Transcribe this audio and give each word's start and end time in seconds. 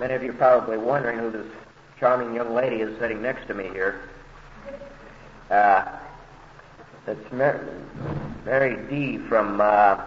Many 0.00 0.14
of 0.14 0.22
you 0.22 0.30
are 0.30 0.32
probably 0.32 0.78
wondering 0.78 1.18
who 1.18 1.30
this 1.30 1.46
charming 1.98 2.34
young 2.34 2.54
lady 2.54 2.76
is 2.76 2.98
sitting 2.98 3.20
next 3.20 3.46
to 3.48 3.54
me 3.54 3.64
here. 3.64 4.00
Uh, 5.50 5.98
that's 7.04 7.30
Mary, 7.30 7.60
Mary 8.46 8.78
D. 8.88 9.18
from 9.28 9.60
uh, 9.60 10.00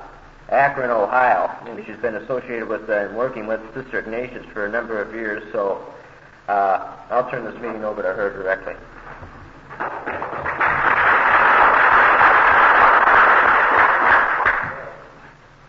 Akron, 0.49 0.89
Ohio. 0.89 1.47
And 1.67 1.85
she's 1.85 1.95
been 1.97 2.15
associated 2.15 2.67
with 2.67 2.89
uh, 2.89 3.05
and 3.05 3.15
working 3.15 3.45
with 3.45 3.61
Sister 3.75 3.99
Ignatia 3.99 4.43
for 4.51 4.65
a 4.65 4.71
number 4.71 4.99
of 4.99 5.13
years, 5.13 5.43
so 5.51 5.85
uh, 6.47 6.95
I'll 7.11 7.29
turn 7.29 7.45
this 7.45 7.61
meeting 7.61 7.83
over 7.83 8.01
to 8.01 8.13
her 8.13 8.31
directly. 8.31 8.73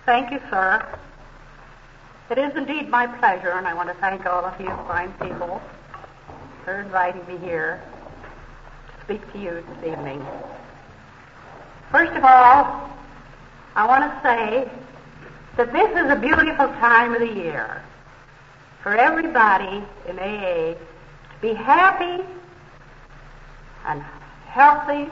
Thank 0.06 0.30
you, 0.30 0.40
sir. 0.50 0.82
It 2.30 2.38
is 2.38 2.56
indeed 2.56 2.88
my 2.88 3.06
pleasure, 3.06 3.50
and 3.50 3.66
I 3.66 3.74
want 3.74 3.90
to 3.90 3.94
thank 3.96 4.24
all 4.24 4.46
of 4.46 4.58
you 4.58 4.68
fine 4.88 5.12
people 5.20 5.60
for 6.64 6.80
inviting 6.80 7.26
me 7.26 7.36
here 7.36 7.82
to 8.88 9.04
speak 9.04 9.32
to 9.34 9.38
you 9.38 9.62
this 9.68 9.92
evening. 9.92 10.24
First 11.90 12.12
of 12.12 12.24
all, 12.24 12.90
I 13.76 13.86
want 13.86 14.04
to 14.04 14.20
say 14.22 14.70
that 15.58 15.70
this 15.70 15.90
is 15.90 16.10
a 16.10 16.16
beautiful 16.16 16.68
time 16.80 17.12
of 17.12 17.20
the 17.20 17.34
year 17.34 17.82
for 18.82 18.96
everybody 18.96 19.84
in 20.08 20.18
AA 20.18 20.72
to 20.72 20.78
be 21.42 21.52
happy 21.52 22.24
and 23.84 24.02
healthy 24.46 25.10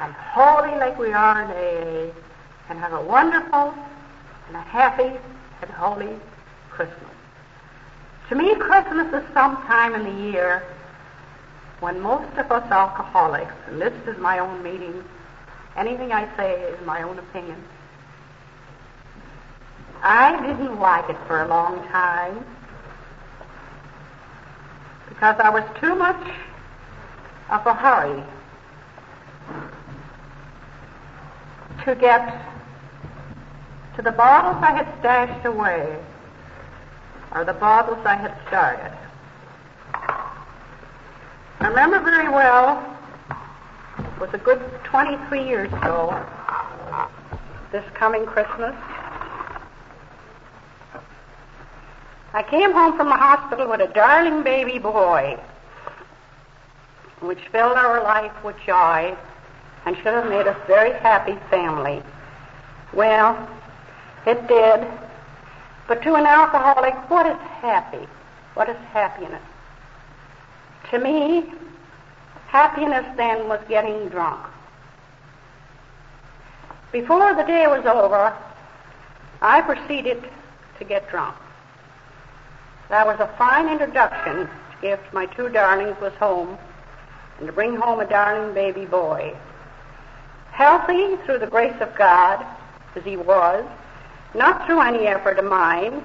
and 0.00 0.12
holy 0.14 0.78
like 0.78 0.98
we 0.98 1.12
are 1.12 1.42
in 1.42 1.50
AA 1.50 2.12
and 2.70 2.78
have 2.78 2.94
a 2.94 3.02
wonderful 3.02 3.74
and 4.48 4.56
a 4.56 4.60
happy 4.60 5.12
and 5.62 5.70
holy 5.70 6.18
Christmas. 6.70 7.10
To 8.28 8.34
me, 8.34 8.54
Christmas 8.56 9.12
is 9.12 9.22
some 9.32 9.56
time 9.66 9.94
in 9.94 10.04
the 10.04 10.32
year 10.32 10.62
when 11.80 12.00
most 12.00 12.36
of 12.38 12.50
us 12.50 12.70
alcoholics, 12.70 13.54
and 13.68 13.80
this 13.80 13.92
is 14.06 14.18
my 14.18 14.38
own 14.38 14.62
meeting, 14.62 15.04
anything 15.76 16.12
I 16.12 16.34
say 16.36 16.54
is 16.62 16.86
my 16.86 17.02
own 17.02 17.18
opinion. 17.18 17.62
I 20.02 20.40
didn't 20.46 20.78
like 20.78 21.08
it 21.10 21.16
for 21.26 21.42
a 21.42 21.48
long 21.48 21.86
time 21.88 22.44
because 25.08 25.36
I 25.38 25.50
was 25.50 25.64
too 25.80 25.94
much 25.94 26.30
of 27.50 27.66
a 27.66 27.74
hurry 27.74 28.22
to 31.84 31.94
get 31.94 32.55
to 33.96 34.02
the 34.02 34.12
bottles 34.12 34.62
I 34.62 34.72
had 34.72 34.98
stashed 35.00 35.46
away 35.46 35.98
or 37.34 37.44
the 37.44 37.54
bottles 37.54 37.98
I 38.04 38.14
had 38.14 38.36
started. 38.46 38.92
I 41.60 41.68
remember 41.68 42.00
very 42.00 42.28
well, 42.28 42.96
it 43.98 44.20
was 44.20 44.28
a 44.34 44.38
good 44.38 44.60
23 44.84 45.46
years 45.46 45.72
ago, 45.72 46.22
this 47.72 47.84
coming 47.94 48.26
Christmas. 48.26 48.74
I 52.34 52.42
came 52.42 52.72
home 52.72 52.98
from 52.98 53.08
the 53.08 53.16
hospital 53.16 53.68
with 53.70 53.80
a 53.80 53.88
darling 53.88 54.42
baby 54.42 54.78
boy, 54.78 55.38
which 57.20 57.40
filled 57.50 57.78
our 57.78 58.02
life 58.02 58.44
with 58.44 58.56
joy 58.66 59.16
and 59.86 59.96
should 59.96 60.06
have 60.06 60.28
made 60.28 60.46
us 60.46 60.56
very 60.66 60.92
happy 61.00 61.38
family. 61.50 62.02
Well, 62.92 63.48
it 64.26 64.48
did. 64.48 64.86
But 65.88 66.02
to 66.02 66.14
an 66.14 66.26
alcoholic, 66.26 66.94
what 67.08 67.26
is 67.26 67.38
happy? 67.60 68.06
What 68.54 68.68
is 68.68 68.76
happiness? 68.92 69.42
To 70.90 70.98
me, 70.98 71.44
happiness 72.48 73.06
then 73.16 73.48
was 73.48 73.60
getting 73.68 74.08
drunk. 74.08 74.40
Before 76.92 77.34
the 77.34 77.42
day 77.42 77.66
was 77.66 77.84
over, 77.84 78.36
I 79.42 79.60
proceeded 79.62 80.24
to 80.78 80.84
get 80.84 81.08
drunk. 81.10 81.36
That 82.88 83.06
was 83.06 83.18
a 83.20 83.26
fine 83.36 83.68
introduction 83.68 84.46
to 84.46 84.76
give 84.80 84.98
to 85.08 85.14
my 85.14 85.26
two 85.26 85.48
darlings 85.48 86.00
was 86.00 86.12
home 86.14 86.56
and 87.38 87.46
to 87.46 87.52
bring 87.52 87.76
home 87.76 88.00
a 88.00 88.08
darling 88.08 88.54
baby 88.54 88.86
boy. 88.86 89.36
Healthy 90.52 91.16
through 91.26 91.38
the 91.38 91.46
grace 91.46 91.76
of 91.80 91.94
God 91.96 92.46
as 92.94 93.04
he 93.04 93.16
was, 93.16 93.64
not 94.34 94.66
through 94.66 94.80
any 94.80 95.06
effort 95.06 95.38
of 95.38 95.44
mine, 95.44 96.02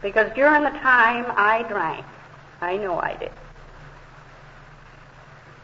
because 0.00 0.30
during 0.34 0.62
the 0.62 0.70
time 0.70 1.26
I 1.36 1.64
drank, 1.68 2.04
I 2.60 2.76
know 2.76 2.98
I 3.00 3.14
did. 3.14 3.32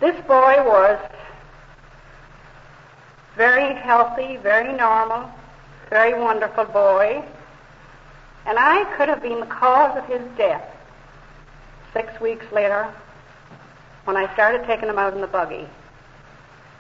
This 0.00 0.14
boy 0.26 0.62
was 0.64 0.98
very 3.36 3.74
healthy, 3.74 4.36
very 4.36 4.72
normal, 4.76 5.28
very 5.90 6.18
wonderful 6.18 6.64
boy, 6.64 7.22
and 8.46 8.58
I 8.58 8.84
could 8.96 9.08
have 9.08 9.22
been 9.22 9.40
the 9.40 9.46
cause 9.46 9.96
of 9.98 10.04
his 10.06 10.22
death 10.36 10.64
six 11.92 12.20
weeks 12.20 12.46
later 12.52 12.92
when 14.04 14.16
I 14.16 14.32
started 14.34 14.64
taking 14.66 14.88
him 14.88 14.98
out 14.98 15.14
in 15.14 15.20
the 15.20 15.26
buggy. 15.26 15.66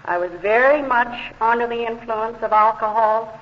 I 0.04 0.16
was 0.18 0.30
very 0.40 0.80
much 0.80 1.32
under 1.40 1.66
the 1.66 1.86
influence 1.86 2.38
of 2.42 2.52
alcohol 2.52 3.38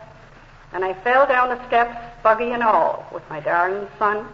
and 0.77 0.85
I 0.85 0.93
fell 0.93 1.27
down 1.27 1.49
the 1.49 1.67
steps, 1.69 1.97
buggy 2.23 2.51
and 2.53 2.63
all, 2.63 3.09
with 3.11 3.23
my 3.31 3.41
darling 3.41 3.89
son. 3.99 4.29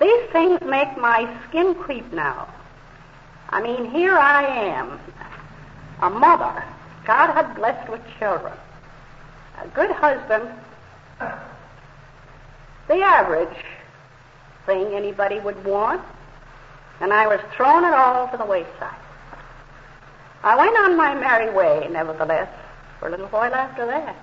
These 0.00 0.30
things 0.32 0.60
make 0.62 0.98
my 0.98 1.32
skin 1.48 1.76
creep 1.76 2.12
now. 2.12 2.52
I 3.50 3.62
mean, 3.62 3.88
here 3.92 4.18
I 4.18 4.44
am, 4.44 4.98
a 6.02 6.10
mother, 6.10 6.64
God 7.06 7.32
had 7.34 7.54
blessed 7.54 7.88
with 7.88 8.00
children, 8.18 8.52
a 9.62 9.68
good 9.68 9.92
husband, 9.92 10.50
the 12.88 13.00
average 13.00 13.64
thing 14.66 14.92
anybody 14.92 15.38
would 15.38 15.64
want, 15.64 16.02
and 17.00 17.12
I 17.12 17.28
was 17.28 17.38
throwing 17.54 17.84
it 17.84 17.94
all 17.94 18.26
to 18.26 18.36
the 18.36 18.44
wayside. 18.44 18.98
I 20.42 20.56
went 20.56 20.76
on 20.78 20.96
my 20.96 21.14
merry 21.14 21.54
way, 21.54 21.86
nevertheless, 21.92 22.50
for 22.98 23.06
a 23.06 23.10
little 23.12 23.28
while 23.28 23.54
after 23.54 23.86
that. 23.86 24.16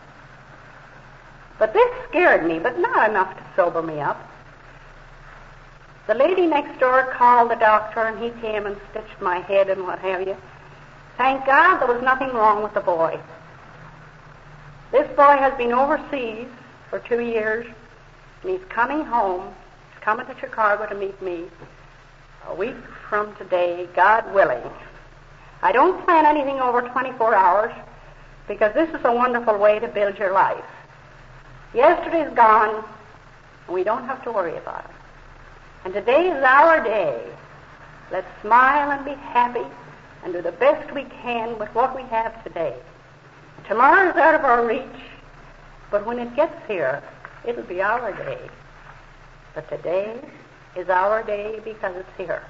But 1.57 1.73
this 1.73 1.89
scared 2.09 2.45
me, 2.45 2.59
but 2.59 2.79
not 2.79 3.09
enough 3.09 3.35
to 3.35 3.43
sober 3.55 3.81
me 3.81 3.99
up. 3.99 4.19
The 6.07 6.13
lady 6.13 6.45
next 6.45 6.79
door 6.79 7.13
called 7.13 7.49
the 7.49 7.55
doctor, 7.55 8.03
and 8.03 8.21
he 8.21 8.29
came 8.41 8.65
and 8.65 8.77
stitched 8.91 9.21
my 9.21 9.39
head 9.39 9.69
and 9.69 9.83
what 9.83 9.99
have 9.99 10.27
you. 10.27 10.37
Thank 11.17 11.45
God 11.45 11.79
there 11.79 11.87
was 11.87 12.03
nothing 12.03 12.29
wrong 12.33 12.61
with 12.61 12.73
the 12.73 12.81
boy. 12.81 13.19
This 14.91 15.07
boy 15.15 15.37
has 15.37 15.57
been 15.57 15.71
overseas 15.71 16.47
for 16.89 16.99
two 16.99 17.21
years, 17.21 17.65
and 18.43 18.51
he's 18.51 18.67
coming 18.69 19.03
home. 19.03 19.53
He's 19.93 20.03
coming 20.03 20.25
to 20.27 20.39
Chicago 20.39 20.85
to 20.87 20.95
meet 20.95 21.19
me 21.21 21.45
a 22.47 22.53
week 22.53 22.75
from 23.09 23.35
today, 23.37 23.87
God 23.95 24.31
willing. 24.33 24.63
I 25.61 25.71
don't 25.71 26.03
plan 26.05 26.25
anything 26.25 26.59
over 26.59 26.81
24 26.81 27.33
hours 27.33 27.73
because 28.47 28.73
this 28.75 28.89
is 28.89 29.03
a 29.03 29.11
wonderful 29.11 29.57
way 29.57 29.79
to 29.79 29.87
build 29.87 30.19
your 30.19 30.31
life. 30.31 30.63
Yesterday's 31.75 32.33
gone, 32.35 32.85
and 33.65 33.75
we 33.75 33.83
don't 33.83 34.05
have 34.05 34.23
to 34.23 34.31
worry 34.31 34.55
about 34.55 34.85
it. 34.85 34.95
And 35.83 35.93
today 35.93 36.29
is 36.29 36.41
our 36.41 36.81
day. 36.81 37.21
Let's 38.11 38.27
smile 38.41 38.91
and 38.91 39.03
be 39.03 39.11
happy 39.11 39.65
and 40.23 40.31
do 40.31 40.41
the 40.41 40.53
best 40.53 40.93
we 40.95 41.03
can 41.21 41.59
with 41.59 41.67
what 41.75 41.93
we 41.93 42.03
have 42.03 42.41
today. 42.45 42.75
Tomorrow's 43.67 44.15
out 44.15 44.35
of 44.35 44.45
our 44.45 44.65
reach, 44.65 45.01
but 45.91 46.05
when 46.05 46.17
it 46.17 46.33
gets 46.35 46.55
here, 46.65 47.03
it'll 47.45 47.63
be 47.63 47.81
our 47.81 48.13
day. 48.13 48.39
But 49.53 49.67
today 49.69 50.17
is 50.77 50.87
our 50.87 51.23
day 51.23 51.59
because 51.63 51.95
it's 51.97 52.17
here. 52.17 52.43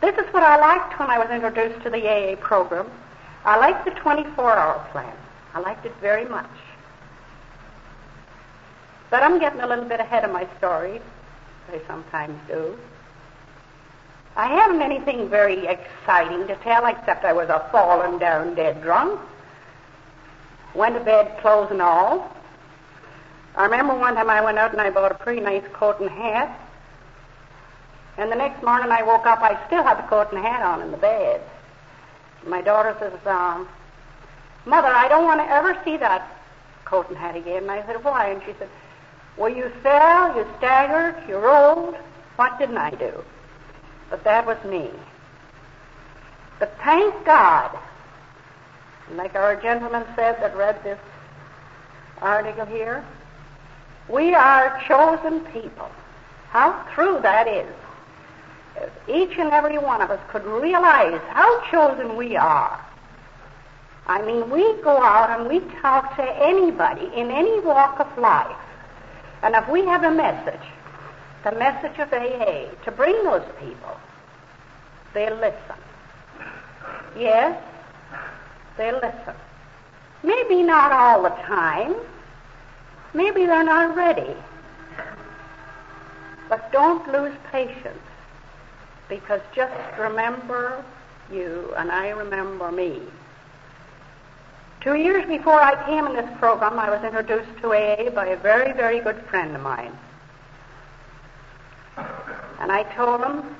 This 0.00 0.14
is 0.16 0.32
what 0.32 0.44
I 0.44 0.58
liked 0.58 0.98
when 1.00 1.10
I 1.10 1.18
was 1.18 1.28
introduced 1.30 1.82
to 1.82 1.90
the 1.90 2.06
AA 2.08 2.36
program. 2.36 2.86
I 3.44 3.58
liked 3.58 3.84
the 3.84 3.90
24 3.90 4.56
hour 4.56 4.86
plan. 4.92 5.12
I 5.54 5.60
liked 5.60 5.84
it 5.86 5.94
very 6.00 6.24
much. 6.24 6.46
But 9.10 9.22
I'm 9.22 9.38
getting 9.38 9.60
a 9.60 9.66
little 9.66 9.84
bit 9.86 10.00
ahead 10.00 10.24
of 10.24 10.32
my 10.32 10.46
story. 10.58 11.00
I 11.72 11.80
sometimes 11.86 12.38
do. 12.46 12.78
I 14.36 14.46
haven't 14.46 14.82
anything 14.82 15.28
very 15.28 15.66
exciting 15.66 16.46
to 16.46 16.54
tell 16.56 16.86
except 16.86 17.24
I 17.24 17.32
was 17.32 17.48
a 17.48 17.68
fallen 17.72 18.18
down 18.18 18.54
dead 18.54 18.82
drunk. 18.82 19.20
Went 20.74 20.96
to 20.96 21.04
bed 21.04 21.40
clothes 21.40 21.70
and 21.70 21.82
all. 21.82 22.32
I 23.56 23.64
remember 23.64 23.94
one 23.96 24.14
time 24.14 24.30
I 24.30 24.40
went 24.40 24.58
out 24.58 24.72
and 24.72 24.80
I 24.80 24.90
bought 24.90 25.10
a 25.10 25.16
pretty 25.16 25.40
nice 25.40 25.64
coat 25.72 25.98
and 26.00 26.10
hat. 26.10 26.56
And 28.16 28.30
the 28.30 28.36
next 28.36 28.62
morning 28.62 28.90
I 28.90 29.02
woke 29.02 29.26
up, 29.26 29.40
I 29.40 29.58
still 29.66 29.82
had 29.82 29.98
the 29.98 30.06
coat 30.08 30.32
and 30.32 30.40
hat 30.40 30.62
on 30.62 30.82
in 30.82 30.90
the 30.90 30.96
bed. 30.96 31.40
My 32.46 32.60
daughter 32.60 32.96
says, 33.00 33.12
um, 33.26 33.68
Mother, 34.64 34.88
I 34.88 35.08
don't 35.08 35.24
want 35.24 35.40
to 35.40 35.50
ever 35.50 35.76
see 35.84 35.96
that 35.96 36.30
coat 36.84 37.08
and 37.08 37.18
hat 37.18 37.36
again. 37.36 37.62
And 37.62 37.70
I 37.70 37.84
said, 37.86 38.04
Why? 38.04 38.28
And 38.28 38.42
she 38.44 38.52
said, 38.58 38.68
Well, 39.38 39.54
you 39.54 39.70
fell, 39.82 40.36
you 40.36 40.44
staggered, 40.58 41.14
you 41.28 41.36
rolled. 41.36 41.94
What 42.36 42.58
didn't 42.58 42.78
I 42.78 42.90
do? 42.90 43.24
But 44.10 44.24
that 44.24 44.44
was 44.44 44.62
me. 44.64 44.90
But 46.58 46.76
thank 46.82 47.24
God, 47.24 47.78
like 49.12 49.36
our 49.36 49.54
gentleman 49.54 50.04
said 50.16 50.42
that 50.42 50.56
read 50.56 50.82
this 50.82 50.98
article 52.20 52.66
here, 52.66 53.04
we 54.08 54.34
are 54.34 54.82
chosen 54.88 55.40
people. 55.52 55.88
How 56.48 56.84
true 56.94 57.20
that 57.22 57.46
is. 57.46 57.72
If 58.76 58.90
each 59.08 59.38
and 59.38 59.50
every 59.50 59.78
one 59.78 60.00
of 60.00 60.10
us 60.10 60.20
could 60.30 60.44
realize 60.44 61.20
how 61.28 61.64
chosen 61.70 62.16
we 62.16 62.36
are. 62.36 62.84
I 64.06 64.22
mean, 64.22 64.50
we 64.50 64.62
go 64.82 65.00
out 65.00 65.38
and 65.38 65.48
we 65.48 65.60
talk 65.80 66.16
to 66.16 66.22
anybody 66.22 67.10
in 67.14 67.30
any 67.30 67.60
walk 67.60 68.00
of 68.00 68.18
life. 68.18 68.56
And 69.42 69.54
if 69.54 69.68
we 69.68 69.84
have 69.84 70.04
a 70.04 70.10
message, 70.10 70.66
the 71.44 71.52
message 71.52 71.98
of 71.98 72.12
AA, 72.12 72.66
to 72.84 72.90
bring 72.90 73.22
those 73.24 73.46
people, 73.60 73.96
they'll 75.14 75.36
listen. 75.36 75.76
Yes, 77.16 77.62
they'll 78.76 78.94
listen. 78.94 79.34
Maybe 80.22 80.62
not 80.62 80.92
all 80.92 81.22
the 81.22 81.30
time. 81.30 81.94
Maybe 83.14 83.46
they're 83.46 83.64
not 83.64 83.96
ready. 83.96 84.34
But 86.48 86.72
don't 86.72 87.06
lose 87.12 87.36
patience. 87.50 87.98
Because 89.08 89.40
just 89.54 89.74
remember 89.98 90.84
you, 91.32 91.72
and 91.76 91.90
I 91.90 92.10
remember 92.10 92.70
me. 92.72 93.00
Two 94.80 94.94
years 94.94 95.26
before 95.26 95.60
I 95.60 95.74
came 95.86 96.06
in 96.06 96.14
this 96.14 96.38
program, 96.38 96.78
I 96.78 96.88
was 96.88 97.02
introduced 97.02 97.50
to 97.62 97.72
AA 97.72 98.10
by 98.10 98.26
a 98.26 98.36
very, 98.36 98.72
very 98.72 99.00
good 99.00 99.20
friend 99.28 99.56
of 99.56 99.62
mine. 99.62 99.92
And 102.60 102.70
I 102.70 102.84
told 102.94 103.20
him 103.20 103.56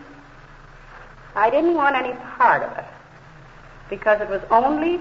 I 1.34 1.50
didn't 1.50 1.74
want 1.74 1.96
any 1.96 2.14
part 2.36 2.62
of 2.62 2.76
it 2.78 2.84
because 3.90 4.20
it 4.20 4.28
was 4.28 4.42
only 4.50 5.00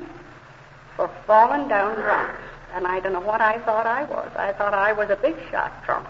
for 0.95 1.09
fallen 1.27 1.67
down 1.67 1.95
drunks. 1.95 2.41
And 2.73 2.87
I 2.87 2.99
don't 2.99 3.13
know 3.13 3.21
what 3.21 3.41
I 3.41 3.59
thought 3.59 3.85
I 3.85 4.03
was. 4.05 4.29
I 4.35 4.53
thought 4.53 4.73
I 4.73 4.93
was 4.93 5.09
a 5.09 5.15
big 5.15 5.35
shot 5.51 5.71
drunk. 5.85 6.07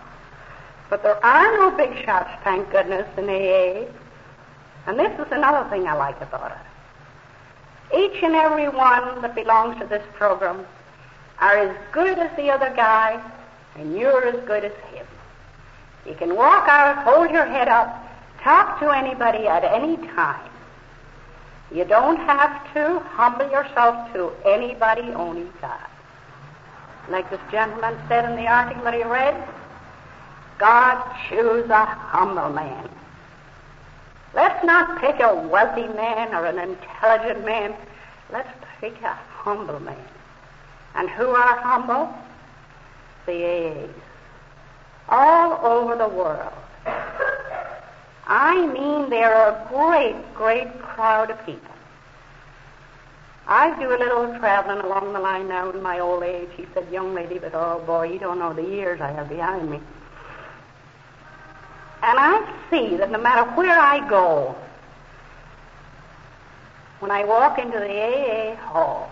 But 0.89 1.04
there 1.04 1.24
are 1.24 1.57
no 1.57 1.75
big 1.75 2.04
shots, 2.06 2.30
thank 2.44 2.71
goodness, 2.71 3.07
in 3.18 3.25
AA. 3.25 3.86
And 4.88 4.98
this 4.98 5.12
is 5.19 5.31
another 5.31 5.69
thing 5.69 5.86
I 5.86 5.94
like 5.94 6.19
about 6.21 6.51
it. 6.51 6.57
Each 7.95 8.22
and 8.22 8.36
every 8.36 8.68
one 8.69 9.22
that 9.22 9.36
belongs 9.36 9.80
to 9.80 9.88
this 9.88 10.04
program 10.13 10.66
are 11.39 11.57
as 11.57 11.78
good 11.92 12.18
as 12.19 12.36
the 12.36 12.50
other 12.50 12.74
guy, 12.75 13.22
and 13.75 13.98
you're 13.98 14.25
as 14.25 14.45
good 14.48 14.66
as 14.66 14.74
him. 14.92 15.06
You 16.06 16.16
can 16.16 16.36
walk 16.36 16.68
out, 16.68 17.04
hold 17.04 17.31
your 17.31 17.45
head 17.45 17.68
up, 17.68 18.04
talk 18.42 18.80
to 18.80 18.89
anybody 18.89 19.48
at 19.48 19.63
any 19.63 19.98
time. 20.16 20.50
You 21.74 21.86
don't 21.86 22.18
have 22.18 22.74
to 22.74 23.00
humble 23.00 23.50
yourself 23.50 24.12
to 24.13 24.31
anybody, 24.45 25.04
only 25.13 25.48
God. 25.62 25.80
Like 27.10 27.30
this 27.30 27.40
gentleman 27.51 27.98
said 28.07 28.30
in 28.30 28.36
the 28.36 28.48
article 28.48 28.83
that 28.83 28.94
he 28.94 29.04
read, 29.04 29.36
God 30.57 31.04
choose 31.30 31.69
a 31.69 31.86
humble 31.86 32.50
man. 32.50 32.90
Let's 34.38 34.63
not 34.63 35.01
pick 35.01 35.19
a 35.19 35.34
wealthy 35.34 35.88
man 35.95 36.31
or 36.31 36.45
an 36.45 36.60
intelligent 36.60 37.44
man. 37.44 37.74
Let's 38.31 38.48
pick 38.80 38.94
a 39.01 39.13
humble 39.13 39.80
man. 39.80 39.98
And 40.94 41.10
who 41.10 41.30
are 41.30 41.57
humble? 41.57 42.13
The 43.25 43.31
AAs. 43.31 43.89
All 45.10 45.66
over 45.66 45.95
the 45.95 46.07
world. 46.07 46.54
I 48.28 48.68
mean, 48.68 49.10
they're 49.10 49.34
a 49.34 49.68
great, 49.69 50.36
great 50.36 50.81
crowd 50.83 51.31
of 51.31 51.44
people. 51.44 51.74
I 53.48 53.80
do 53.80 53.90
a 53.90 53.98
little 53.98 54.38
traveling 54.38 54.86
along 54.86 55.13
the 55.13 55.19
line 55.19 55.48
now 55.48 55.72
in 55.72 55.81
my 55.81 55.98
old 55.98 56.22
age. 56.22 56.50
He 56.56 56.68
said, 56.75 56.92
young 56.92 57.16
lady, 57.16 57.40
but 57.40 57.56
oh 57.56 57.81
boy, 57.88 58.12
you 58.12 58.19
don't 58.19 58.38
know 58.38 58.54
the 58.54 58.62
years 58.62 59.01
I 59.01 59.12
have 59.13 59.30
behind 59.30 59.72
me. 59.72 59.80
And 62.07 62.18
I 62.18 62.42
see 62.69 62.95
that 62.95 63.12
no 63.12 63.19
matter 63.19 63.44
where 63.51 63.77
I 63.77 64.07
go, 64.07 64.56
when 67.00 67.12
I 67.12 67.25
walk 67.25 67.59
into 67.59 67.77
the 67.77 67.86
AA 67.86 68.56
hall, 68.56 69.12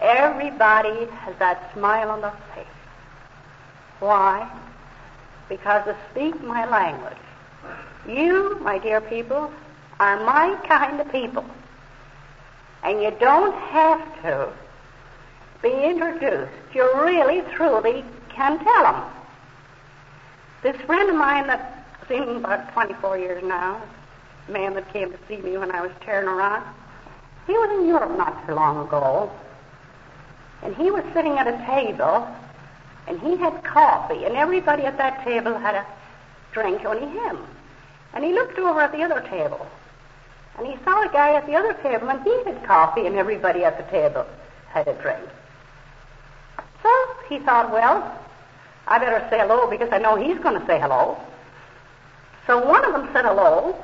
everybody 0.00 1.06
has 1.06 1.34
that 1.40 1.72
smile 1.74 2.12
on 2.12 2.20
their 2.20 2.36
face. 2.54 2.66
Why? 3.98 4.48
Because 5.48 5.84
they 5.84 5.96
speak 6.12 6.40
my 6.44 6.64
language. 6.64 7.18
You, 8.08 8.56
my 8.60 8.78
dear 8.78 9.00
people, 9.00 9.52
are 9.98 10.24
my 10.24 10.54
kind 10.68 11.00
of 11.00 11.10
people. 11.10 11.44
And 12.84 13.02
you 13.02 13.10
don't 13.18 13.54
have 13.72 14.22
to 14.22 14.52
be 15.60 15.72
introduced. 15.72 16.52
You 16.72 16.88
really, 17.02 17.42
truly 17.56 18.04
can 18.28 18.62
tell 18.62 18.82
them. 18.84 19.02
This 20.62 20.80
friend 20.82 21.10
of 21.10 21.16
mine 21.16 21.48
that's 21.48 21.79
seen 22.10 22.36
about 22.36 22.72
24 22.72 23.18
years 23.18 23.42
now, 23.44 23.80
a 24.48 24.50
man 24.50 24.74
that 24.74 24.92
came 24.92 25.12
to 25.12 25.18
see 25.28 25.36
me 25.36 25.56
when 25.56 25.70
I 25.70 25.80
was 25.80 25.92
tearing 26.00 26.28
around, 26.28 26.64
he 27.46 27.52
was 27.52 27.70
in 27.78 27.86
Europe 27.86 28.16
not 28.18 28.46
too 28.46 28.54
long 28.54 28.86
ago. 28.86 29.30
And 30.62 30.74
he 30.74 30.90
was 30.90 31.04
sitting 31.14 31.38
at 31.38 31.46
a 31.46 31.56
table, 31.66 32.28
and 33.06 33.18
he 33.20 33.36
had 33.36 33.62
coffee, 33.62 34.24
and 34.24 34.36
everybody 34.36 34.82
at 34.82 34.98
that 34.98 35.24
table 35.24 35.56
had 35.56 35.76
a 35.76 35.86
drink, 36.52 36.84
only 36.84 37.06
him. 37.06 37.38
And 38.12 38.24
he 38.24 38.32
looked 38.32 38.58
over 38.58 38.80
at 38.80 38.92
the 38.92 39.02
other 39.02 39.20
table, 39.30 39.64
and 40.58 40.66
he 40.66 40.76
saw 40.84 41.08
a 41.08 41.12
guy 41.12 41.36
at 41.36 41.46
the 41.46 41.54
other 41.54 41.74
table, 41.74 42.10
and 42.10 42.22
he 42.24 42.44
had 42.44 42.64
coffee, 42.66 43.06
and 43.06 43.14
everybody 43.14 43.64
at 43.64 43.78
the 43.78 43.90
table 43.90 44.26
had 44.68 44.88
a 44.88 44.94
drink. 45.00 45.28
So 46.82 46.90
he 47.28 47.38
thought, 47.38 47.70
well, 47.70 48.18
I 48.88 48.98
better 48.98 49.24
say 49.30 49.38
hello 49.38 49.70
because 49.70 49.90
I 49.92 49.98
know 49.98 50.16
he's 50.16 50.38
going 50.38 50.60
to 50.60 50.66
say 50.66 50.80
hello. 50.80 51.16
So 52.46 52.64
one 52.66 52.84
of 52.84 52.92
them 52.92 53.08
said 53.12 53.24
hello, 53.24 53.76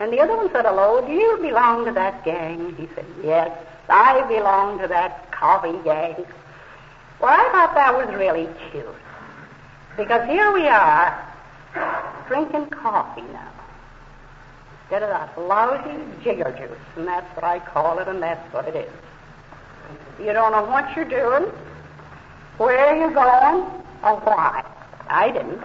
and 0.00 0.12
the 0.12 0.20
other 0.20 0.36
one 0.36 0.50
said 0.52 0.64
hello. 0.64 1.04
Do 1.04 1.12
you 1.12 1.38
belong 1.40 1.84
to 1.86 1.92
that 1.92 2.24
gang? 2.24 2.74
He 2.76 2.88
said, 2.94 3.06
yes, 3.22 3.50
I 3.88 4.26
belong 4.28 4.78
to 4.80 4.88
that 4.88 5.30
coffee 5.32 5.78
gang. 5.84 6.16
Well, 7.20 7.32
I 7.32 7.50
thought 7.52 7.74
that 7.74 7.96
was 7.96 8.14
really 8.14 8.48
cute 8.70 8.86
because 9.96 10.28
here 10.28 10.52
we 10.52 10.66
are 10.68 11.32
drinking 12.28 12.66
coffee 12.66 13.22
now 13.32 13.52
instead 14.82 15.02
of 15.02 15.08
that 15.08 15.36
lousy 15.40 15.98
jigger 16.22 16.52
juice, 16.52 16.78
and 16.96 17.08
that's 17.08 17.26
what 17.34 17.44
I 17.44 17.58
call 17.58 17.98
it, 17.98 18.06
and 18.06 18.22
that's 18.22 18.52
what 18.52 18.68
it 18.68 18.76
is. 18.76 18.92
You 20.20 20.32
don't 20.32 20.52
know 20.52 20.64
what 20.64 20.94
you're 20.94 21.04
doing, 21.04 21.50
where 22.58 22.96
you're 22.96 23.10
going, 23.10 23.66
or 24.04 24.20
why. 24.20 24.64
I 25.08 25.30
didn't. 25.30 25.62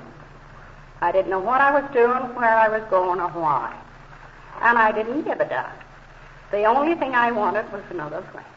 I 1.02 1.12
didn't 1.12 1.32
know 1.32 1.40
what 1.40 1.62
I 1.62 1.72
was 1.80 1.90
doing, 1.92 2.36
where 2.36 2.56
I 2.56 2.68
was 2.68 2.84
going, 2.90 3.20
or 3.20 3.30
why. 3.30 3.76
And 4.62 4.78
I 4.78 4.92
didn't 4.92 5.24
give 5.24 5.40
a 5.40 5.46
damn. 5.46 5.66
The 6.52 6.66
only 6.66 6.96
thing 6.96 7.16
I 7.16 7.32
wanted 7.32 7.72
was 7.72 7.82
another 7.90 8.22
drink. 8.32 8.48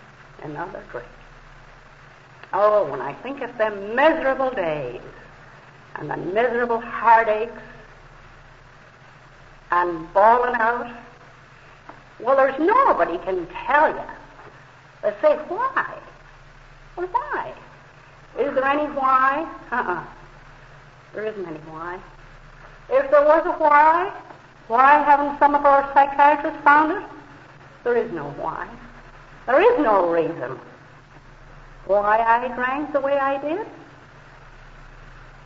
Another 0.42 0.84
drink. 0.90 1.08
Oh, 2.52 2.90
when 2.90 3.00
I 3.00 3.14
think 3.14 3.40
of 3.40 3.56
them 3.56 3.96
miserable 3.96 4.50
days 4.50 5.00
and 5.96 6.10
the 6.10 6.16
miserable 6.16 6.80
heartaches 6.80 7.54
and 9.70 10.12
bawling 10.12 10.54
out, 10.54 10.94
well, 12.20 12.36
there's 12.36 12.58
nobody 12.58 13.18
can 13.18 13.46
tell 13.66 13.88
you. 13.88 14.02
They 15.02 15.14
say, 15.22 15.36
why? 15.48 15.98
Well, 16.96 17.08
why? 17.08 17.54
Is 18.38 18.54
there 18.54 18.64
any 18.64 18.84
why? 18.92 19.48
Uh-uh. 19.70 20.04
There 21.14 21.26
isn't 21.26 21.46
any 21.46 21.58
why. 21.60 22.00
If 22.88 23.10
there 23.10 23.24
was 23.24 23.46
a 23.46 23.52
why, 23.52 24.12
why 24.68 25.02
haven't 25.02 25.38
some 25.38 25.54
of 25.54 25.64
our 25.64 25.90
psychiatrists 25.92 26.60
found 26.62 26.92
it? 26.92 27.08
There 27.82 27.96
is 27.96 28.10
no 28.12 28.30
why. 28.32 28.68
There 29.46 29.60
is 29.60 29.78
no 29.82 30.10
reason 30.10 30.58
why 31.86 32.18
I 32.18 32.48
drank 32.54 32.92
the 32.92 33.00
way 33.00 33.18
I 33.18 33.40
did. 33.40 33.66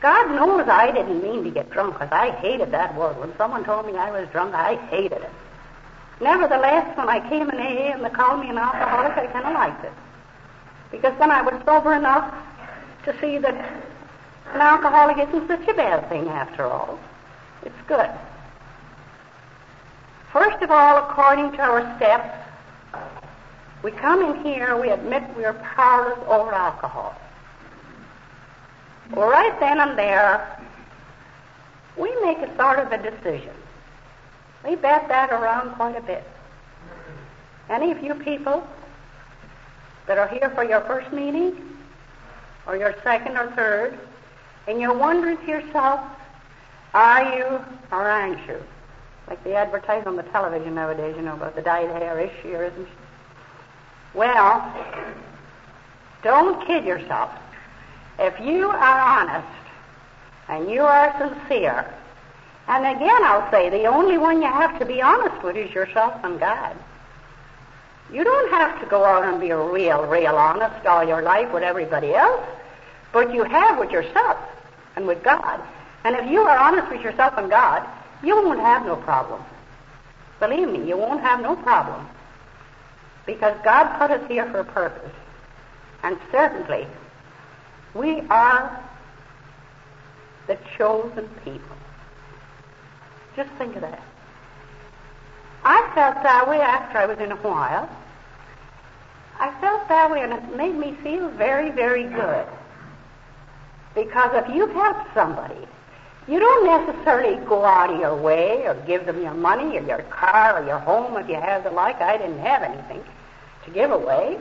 God 0.00 0.30
knows 0.30 0.68
I 0.68 0.92
didn't 0.92 1.22
mean 1.22 1.42
to 1.42 1.50
get 1.50 1.70
drunk 1.70 1.94
because 1.94 2.12
I 2.12 2.30
hated 2.30 2.70
that 2.70 2.94
word. 2.94 3.18
When 3.18 3.36
someone 3.36 3.64
told 3.64 3.86
me 3.86 3.96
I 3.96 4.12
was 4.12 4.28
drunk, 4.28 4.54
I 4.54 4.76
hated 4.86 5.22
it. 5.22 5.30
Nevertheless, 6.20 6.96
when 6.96 7.08
I 7.08 7.28
came 7.28 7.50
in 7.50 7.56
AA 7.56 7.94
and 7.94 8.04
they 8.04 8.10
called 8.10 8.40
me 8.40 8.50
an 8.50 8.58
alcoholic, 8.58 9.16
I 9.18 9.26
kind 9.26 9.46
of 9.46 9.54
liked 9.54 9.84
it. 9.84 9.92
Because 10.92 11.16
then 11.18 11.30
I 11.30 11.42
was 11.42 11.60
sober 11.64 11.94
enough 11.94 12.32
to 13.04 13.20
see 13.20 13.38
that 13.38 13.54
an 14.52 14.60
alcoholic 14.60 15.18
isn't 15.28 15.48
such 15.48 15.66
a 15.68 15.74
bad 15.74 16.08
thing 16.08 16.28
after 16.28 16.66
all. 16.66 16.98
It's 17.62 17.74
good. 17.86 18.10
First 20.32 20.62
of 20.62 20.70
all, 20.70 20.98
according 20.98 21.52
to 21.52 21.58
our 21.60 21.96
steps, 21.96 22.36
we 23.82 23.92
come 23.92 24.22
in 24.22 24.44
here, 24.44 24.80
we 24.80 24.90
admit 24.90 25.22
we 25.36 25.44
are 25.44 25.54
powerless 25.54 26.18
over 26.26 26.52
alcohol. 26.52 27.16
Well, 29.12 29.28
right 29.28 29.58
then 29.60 29.80
and 29.80 29.98
there, 29.98 30.60
we 31.96 32.14
make 32.22 32.38
a 32.38 32.56
sort 32.56 32.78
of 32.78 32.92
a 32.92 32.98
decision. 32.98 33.54
We 34.66 34.74
bet 34.76 35.08
that 35.08 35.30
around 35.30 35.74
quite 35.76 35.96
a 35.96 36.02
bit. 36.02 36.24
Any 37.70 37.90
of 37.90 38.02
you 38.02 38.14
people 38.14 38.66
that 40.06 40.18
are 40.18 40.28
here 40.28 40.50
for 40.54 40.64
your 40.64 40.80
first 40.82 41.12
meeting, 41.12 41.56
or 42.66 42.76
your 42.76 42.94
second 43.02 43.36
or 43.36 43.50
third, 43.52 43.98
and 44.66 44.80
you're 44.80 44.96
wondering 44.96 45.38
to 45.38 45.46
yourself, 45.46 46.00
are 46.98 47.36
you 47.36 47.44
or 47.92 48.08
aren't 48.08 48.46
you? 48.48 48.62
Like 49.28 49.42
the 49.44 49.54
advertisement 49.54 50.06
on 50.06 50.16
the 50.16 50.30
television 50.32 50.74
nowadays, 50.74 51.14
you 51.16 51.22
know, 51.22 51.34
about 51.34 51.54
the 51.54 51.62
dyed 51.62 51.90
hair, 51.90 52.18
is 52.18 52.30
she 52.42 52.54
or 52.54 52.64
isn't 52.64 52.86
she? 52.86 52.92
Well, 54.14 54.74
don't 56.22 56.66
kid 56.66 56.84
yourself. 56.84 57.30
If 58.18 58.40
you 58.40 58.68
are 58.68 59.00
honest 59.00 59.46
and 60.48 60.68
you 60.70 60.82
are 60.82 61.14
sincere, 61.18 61.86
and 62.66 62.84
again 62.96 63.22
I'll 63.22 63.48
say 63.50 63.70
the 63.70 63.84
only 63.84 64.18
one 64.18 64.42
you 64.42 64.48
have 64.48 64.78
to 64.80 64.84
be 64.84 65.00
honest 65.00 65.42
with 65.44 65.56
is 65.56 65.72
yourself 65.72 66.14
and 66.24 66.40
God. 66.40 66.76
You 68.12 68.24
don't 68.24 68.50
have 68.50 68.80
to 68.80 68.86
go 68.86 69.04
out 69.04 69.24
and 69.24 69.40
be 69.40 69.52
real, 69.52 70.04
real 70.06 70.34
honest 70.34 70.84
all 70.86 71.06
your 71.06 71.22
life 71.22 71.52
with 71.52 71.62
everybody 71.62 72.14
else, 72.14 72.44
but 73.12 73.32
you 73.32 73.44
have 73.44 73.78
with 73.78 73.90
yourself 73.90 74.38
and 74.96 75.06
with 75.06 75.22
God. 75.22 75.62
And 76.04 76.16
if 76.16 76.30
you 76.30 76.40
are 76.42 76.58
honest 76.58 76.90
with 76.90 77.02
yourself 77.02 77.34
and 77.36 77.50
God, 77.50 77.86
you 78.22 78.34
won't 78.36 78.60
have 78.60 78.84
no 78.86 78.96
problem. 78.96 79.42
Believe 80.40 80.68
me, 80.68 80.88
you 80.88 80.96
won't 80.96 81.20
have 81.20 81.40
no 81.40 81.56
problem. 81.56 82.06
Because 83.26 83.56
God 83.64 83.98
put 83.98 84.10
us 84.10 84.26
here 84.28 84.50
for 84.50 84.60
a 84.60 84.64
purpose. 84.64 85.12
And 86.02 86.18
certainly, 86.30 86.86
we 87.94 88.20
are 88.28 88.82
the 90.46 90.58
chosen 90.76 91.28
people. 91.44 91.76
Just 93.36 93.50
think 93.58 93.74
of 93.76 93.82
that. 93.82 94.02
I 95.64 95.90
felt 95.94 96.22
that 96.22 96.48
way 96.48 96.60
after 96.60 96.98
I 96.98 97.06
was 97.06 97.18
in 97.18 97.32
a 97.32 97.36
while. 97.36 97.88
I 99.40 99.52
felt 99.60 99.88
that 99.88 100.10
way, 100.10 100.22
and 100.22 100.32
it 100.32 100.56
made 100.56 100.74
me 100.74 100.96
feel 101.02 101.28
very, 101.30 101.70
very 101.70 102.04
good. 102.04 102.46
Because 103.94 104.30
if 104.34 104.54
you've 104.54 104.72
helped 104.72 105.12
somebody, 105.14 105.66
you 106.28 106.38
don't 106.38 106.86
necessarily 106.86 107.36
go 107.46 107.64
out 107.64 107.90
of 107.90 107.98
your 107.98 108.14
way 108.14 108.66
or 108.66 108.74
give 108.86 109.06
them 109.06 109.22
your 109.22 109.32
money 109.32 109.78
or 109.78 109.82
your 109.82 110.02
car 110.04 110.60
or 110.62 110.66
your 110.66 110.78
home 110.78 111.16
if 111.16 111.28
you 111.28 111.36
have 111.36 111.64
the 111.64 111.70
like. 111.70 112.00
I 112.02 112.18
didn't 112.18 112.40
have 112.40 112.62
anything 112.62 113.02
to 113.64 113.70
give 113.70 113.90
away. 113.90 114.38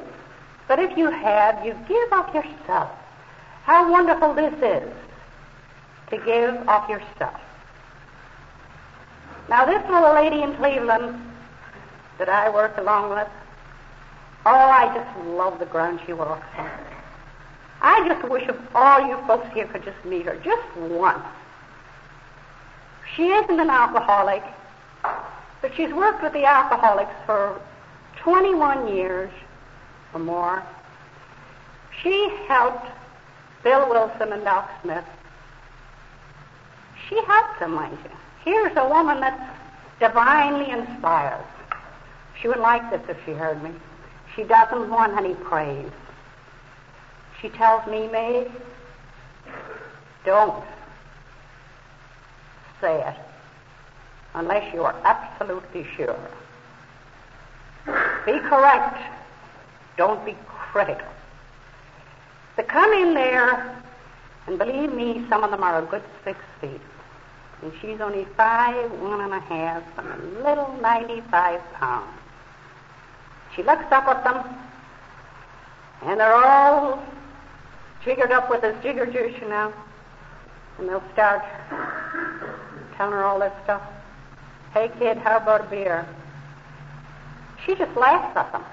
But 0.67 0.79
if 0.79 0.97
you 0.97 1.09
have, 1.09 1.65
you 1.65 1.73
give 1.87 2.11
of 2.11 2.35
yourself. 2.35 2.91
How 3.63 3.89
wonderful 3.89 4.33
this 4.33 4.53
is 4.55 4.93
to 6.09 6.17
give 6.17 6.55
of 6.67 6.89
yourself. 6.89 7.39
Now, 9.49 9.65
this 9.65 9.81
little 9.89 10.13
lady 10.13 10.41
in 10.41 10.55
Cleveland 10.55 11.21
that 12.17 12.27
I 12.27 12.49
work 12.49 12.77
along 12.77 13.11
with, 13.11 13.29
oh, 14.45 14.49
I 14.49 14.93
just 14.93 15.25
love 15.25 15.59
the 15.59 15.65
ground 15.65 16.01
she 16.05 16.11
walks 16.11 16.45
on. 16.57 16.69
I 17.81 18.07
just 18.09 18.27
wish 18.29 18.43
if 18.49 18.57
all 18.75 19.07
you 19.07 19.17
folks 19.25 19.47
here 19.53 19.67
could 19.67 19.85
just 19.85 20.03
meet 20.03 20.25
her 20.25 20.35
just 20.43 20.75
once. 20.75 21.23
She 23.17 23.23
isn't 23.23 23.59
an 23.59 23.71
alcoholic, 23.71 24.43
but 25.01 25.71
she's 25.75 25.91
worked 25.91 26.21
with 26.21 26.33
the 26.33 26.45
alcoholics 26.45 27.15
for 27.25 27.59
21 28.17 28.95
years 28.95 29.31
or 30.13 30.19
more. 30.19 30.63
She 32.03 32.29
helped 32.47 32.85
Bill 33.63 33.89
Wilson 33.89 34.33
and 34.33 34.43
Doc 34.43 34.69
Smith. 34.83 35.03
She 37.09 37.15
helped 37.23 37.59
them, 37.59 37.73
mind 37.73 37.97
you. 38.03 38.11
Here's 38.45 38.77
a 38.77 38.87
woman 38.87 39.19
that's 39.19 39.41
divinely 39.99 40.69
inspired. 40.69 41.43
She 42.39 42.47
would 42.47 42.59
like 42.59 42.87
this 42.91 43.01
if 43.09 43.17
she 43.25 43.31
heard 43.31 43.63
me. 43.63 43.71
She 44.35 44.43
doesn't 44.43 44.91
want 44.91 45.17
any 45.17 45.33
praise. 45.33 45.91
She 47.41 47.49
tells 47.49 47.87
me, 47.87 48.07
May, 48.09 48.47
don't 50.23 50.63
say 52.81 53.01
it 53.01 53.17
unless 54.37 54.73
you 54.73 54.83
are 54.83 54.95
absolutely 55.03 55.85
sure. 55.95 56.19
Be 58.25 58.39
correct. 58.39 58.97
Don't 59.97 60.23
be 60.25 60.35
critical. 60.47 61.07
They 62.55 62.63
come 62.63 62.91
in 62.93 63.13
there, 63.13 63.81
and 64.45 64.59
believe 64.59 64.93
me, 64.93 65.25
some 65.29 65.43
of 65.43 65.51
them 65.51 65.63
are 65.63 65.81
a 65.81 65.85
good 65.85 66.03
six 66.23 66.39
feet. 66.61 66.81
And 67.61 67.71
she's 67.81 67.99
only 67.99 68.25
five, 68.35 68.91
one 69.01 69.21
and 69.21 69.33
a 69.33 69.39
half, 69.39 69.83
and 69.97 70.07
a 70.07 70.43
little 70.43 70.77
95 70.81 71.61
pounds. 71.73 72.19
She 73.55 73.63
looks 73.63 73.85
up 73.91 74.07
at 74.07 74.23
them, 74.23 74.43
and 76.03 76.19
they're 76.19 76.33
all 76.33 77.01
jiggered 78.05 78.31
up 78.31 78.49
with 78.49 78.61
this 78.61 78.75
jigger 78.83 79.07
juice, 79.07 79.35
you 79.41 79.49
know. 79.49 79.73
And 80.77 80.87
they'll 80.87 81.03
start 81.13 81.43
telling 82.97 83.13
her 83.13 83.23
all 83.23 83.39
this 83.39 83.53
stuff. 83.63 83.81
Hey, 84.73 84.91
kid, 84.99 85.17
how 85.17 85.37
about 85.37 85.61
a 85.61 85.69
beer? 85.69 86.05
She 87.65 87.75
just 87.75 87.95
laughs 87.95 88.35
at 88.35 88.51
them. 88.51 88.63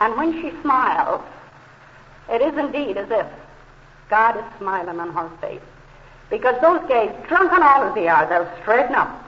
And 0.00 0.16
when 0.16 0.40
she 0.42 0.50
smiles, 0.62 1.22
it 2.28 2.42
is 2.42 2.56
indeed 2.58 2.96
as 2.96 3.10
if 3.10 3.26
God 4.10 4.36
is 4.36 4.44
smiling 4.58 5.00
on 5.00 5.12
her 5.12 5.30
face. 5.40 5.60
Because 6.28 6.60
those 6.60 6.80
guys, 6.88 7.14
drunken 7.28 7.62
all 7.62 7.84
as 7.84 7.94
they 7.94 8.08
are, 8.08 8.28
they'll 8.28 8.50
straighten 8.62 8.94
up. 8.94 9.22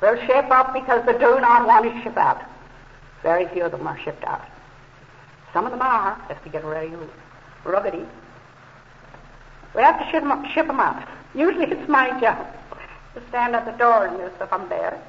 They'll 0.00 0.20
shape 0.26 0.50
up 0.50 0.74
because 0.74 1.04
they 1.06 1.12
do 1.12 1.40
not 1.40 1.66
want 1.66 1.84
to 1.84 2.02
ship 2.02 2.16
out. 2.16 2.42
Very 3.22 3.46
few 3.48 3.64
of 3.64 3.72
them 3.72 3.86
are 3.86 3.98
shipped 4.00 4.24
out. 4.24 4.42
Some 5.52 5.64
of 5.64 5.70
them 5.70 5.82
are, 5.82 6.20
if 6.30 6.42
they 6.44 6.50
get 6.50 6.64
ready 6.64 6.92
ruggedy. 7.64 8.06
We 9.74 9.82
have 9.82 9.98
to 9.98 10.10
ship 10.10 10.22
them, 10.22 10.44
ship 10.52 10.66
them 10.66 10.80
out. 10.80 11.08
Usually 11.34 11.64
it's 11.64 11.88
my 11.88 12.18
job 12.20 12.46
to 13.14 13.22
stand 13.28 13.54
at 13.54 13.64
the 13.64 13.72
door 13.72 14.06
and 14.06 14.18
this 14.18 14.32
if 14.40 14.52
I'm 14.52 14.68
there. 14.68 15.00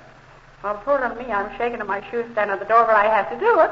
Well, 0.63 0.81
poor 0.85 0.99
little 0.99 1.17
me, 1.17 1.31
I'm 1.31 1.55
shaking 1.57 1.81
in 1.81 1.87
my 1.87 2.01
shoes, 2.09 2.25
standing 2.31 2.53
at 2.53 2.59
the 2.59 2.65
door, 2.65 2.85
but 2.85 2.95
I 2.95 3.05
have 3.05 3.29
to 3.31 3.39
do 3.39 3.59
it. 3.59 3.71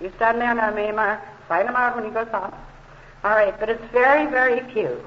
You 0.00 0.12
stand 0.16 0.40
there 0.40 0.54
now, 0.54 0.72
Maymar. 0.72 1.20
Sign 1.48 1.66
him 1.66 1.76
out 1.76 1.94
when 1.94 2.04
he 2.04 2.10
goes 2.10 2.28
off. 2.32 2.54
All 3.24 3.32
right, 3.32 3.58
but 3.60 3.68
it's 3.68 3.84
very, 3.92 4.30
very 4.30 4.60
few. 4.72 5.00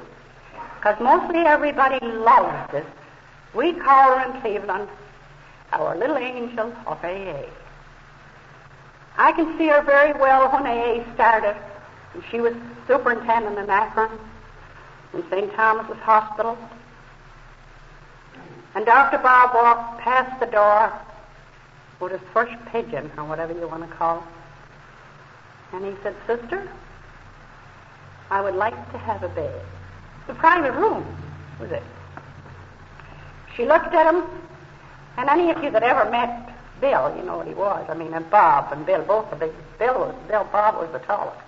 Because 0.78 1.00
mostly 1.02 1.40
everybody 1.40 2.00
loves 2.06 2.72
this. 2.72 2.86
We 3.54 3.74
call 3.74 4.18
her 4.18 4.32
in 4.32 4.42
Cleveland 4.42 4.88
our 5.72 5.98
little 5.98 6.18
angel 6.18 6.74
of 6.86 7.04
AA. 7.04 7.44
I 9.18 9.32
can 9.32 9.58
see 9.58 9.68
her 9.68 9.82
very 9.82 10.14
well 10.20 10.50
when 10.52 10.66
AA 10.66 11.14
started. 11.16 11.56
And 12.14 12.24
she 12.30 12.40
was 12.40 12.54
superintendent 12.88 13.58
in 13.58 13.70
Akron, 13.70 14.12
in 15.14 15.24
St. 15.30 15.52
Thomas's 15.54 15.98
Hospital. 16.04 16.58
And 18.76 18.86
Dr. 18.86 19.18
Bob 19.20 19.56
walked 19.56 20.02
past 20.02 20.40
the 20.40 20.46
door 20.48 20.92
with 22.00 22.12
his 22.12 22.22
first 22.34 22.54
pigeon, 22.68 23.10
or 23.18 23.24
whatever 23.24 23.54
you 23.54 23.68
want 23.68 23.90
to 23.90 23.96
call 23.96 24.18
it. 24.18 25.76
And 25.76 25.86
he 25.86 25.94
said, 26.04 26.14
Sister, 26.28 26.70
I 28.30 28.42
would 28.42 28.56
like 28.56 28.76
to 28.92 28.98
have 28.98 29.24
a 29.24 29.30
bed. 29.30 29.62
The 30.28 30.34
private 30.34 30.74
room, 30.74 31.06
was 31.60 31.72
it? 31.72 31.84
She 33.56 33.66
looked 33.66 33.94
at 33.94 34.14
him, 34.14 34.24
and 35.18 35.30
any 35.30 35.50
of 35.52 35.64
you 35.64 35.72
that 35.72 35.84
ever 35.84 36.10
met 36.12 36.54
Bill, 36.82 37.16
you 37.16 37.24
know 37.24 37.38
what 37.38 37.48
he 37.48 37.54
was. 37.54 37.86
I 37.90 37.94
mean, 37.94 38.14
and 38.14 38.30
Bob 38.30 38.74
and 38.74 38.86
Bill, 38.86 39.02
both 39.04 39.30
the 39.30 39.38
big. 39.38 39.52
Bill 39.80 40.00
was 40.00 40.16
Bill. 40.28 40.44
Bob 40.52 40.76
was 40.76 40.92
the 40.92 41.00
tallest. 41.00 41.40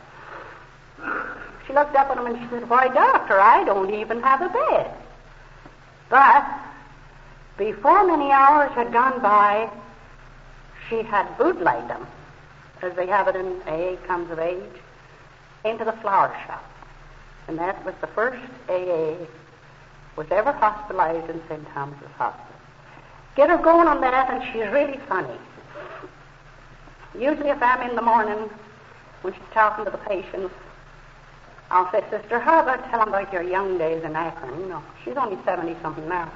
She 1.65 1.73
looked 1.73 1.95
up 1.95 2.09
at 2.09 2.17
him 2.17 2.25
and 2.25 2.37
she 2.37 2.47
said, 2.49 2.69
"Why, 2.69 2.87
doctor, 2.87 3.39
I 3.39 3.65
don't 3.65 3.93
even 3.93 4.21
have 4.21 4.41
a 4.41 4.49
bed." 4.49 4.91
But 6.09 6.45
before 7.57 8.05
many 8.05 8.31
hours 8.31 8.71
had 8.73 8.93
gone 8.93 9.21
by, 9.21 9.69
she 10.89 11.01
had 11.01 11.37
bootlegged 11.37 11.89
them, 11.89 12.05
as 12.81 12.95
they 12.95 13.07
have 13.07 13.27
it 13.27 13.35
in 13.35 13.61
AA 13.67 13.95
Comes 14.05 14.29
of 14.31 14.39
Age, 14.39 14.63
into 15.65 15.83
the 15.83 15.91
flower 15.93 16.35
shop. 16.45 16.63
And 17.47 17.57
that 17.57 17.83
was 17.83 17.95
the 18.01 18.07
first 18.07 18.41
AA 18.69 19.15
was 20.15 20.27
ever 20.31 20.51
hospitalized 20.51 21.29
in 21.29 21.41
St. 21.47 21.67
Thomas's 21.73 22.11
Hospital. 22.17 22.45
Get 23.35 23.49
her 23.49 23.57
going 23.57 23.87
on 23.87 24.01
that, 24.01 24.29
and 24.29 24.43
she's 24.51 24.67
really 24.71 24.99
funny. 25.07 25.37
Usually, 27.17 27.49
if 27.49 27.61
I'm 27.61 27.89
in 27.89 27.95
the 27.95 28.01
morning 28.01 28.49
when 29.21 29.33
she's 29.33 29.43
talking 29.53 29.85
to 29.85 29.91
the 29.91 29.97
patients, 29.97 30.53
I'll 31.69 31.91
say, 31.91 32.03
Sister, 32.09 32.39
how 32.39 32.61
about 32.61 32.89
telling 32.89 33.09
about 33.09 33.31
your 33.33 33.43
young 33.43 33.77
days 33.77 34.03
in 34.03 34.15
Akron? 34.15 34.59
You 34.59 34.67
know, 34.67 34.83
she's 35.03 35.17
only 35.17 35.37
70 35.43 35.75
something 35.81 36.07
now. 36.07 36.31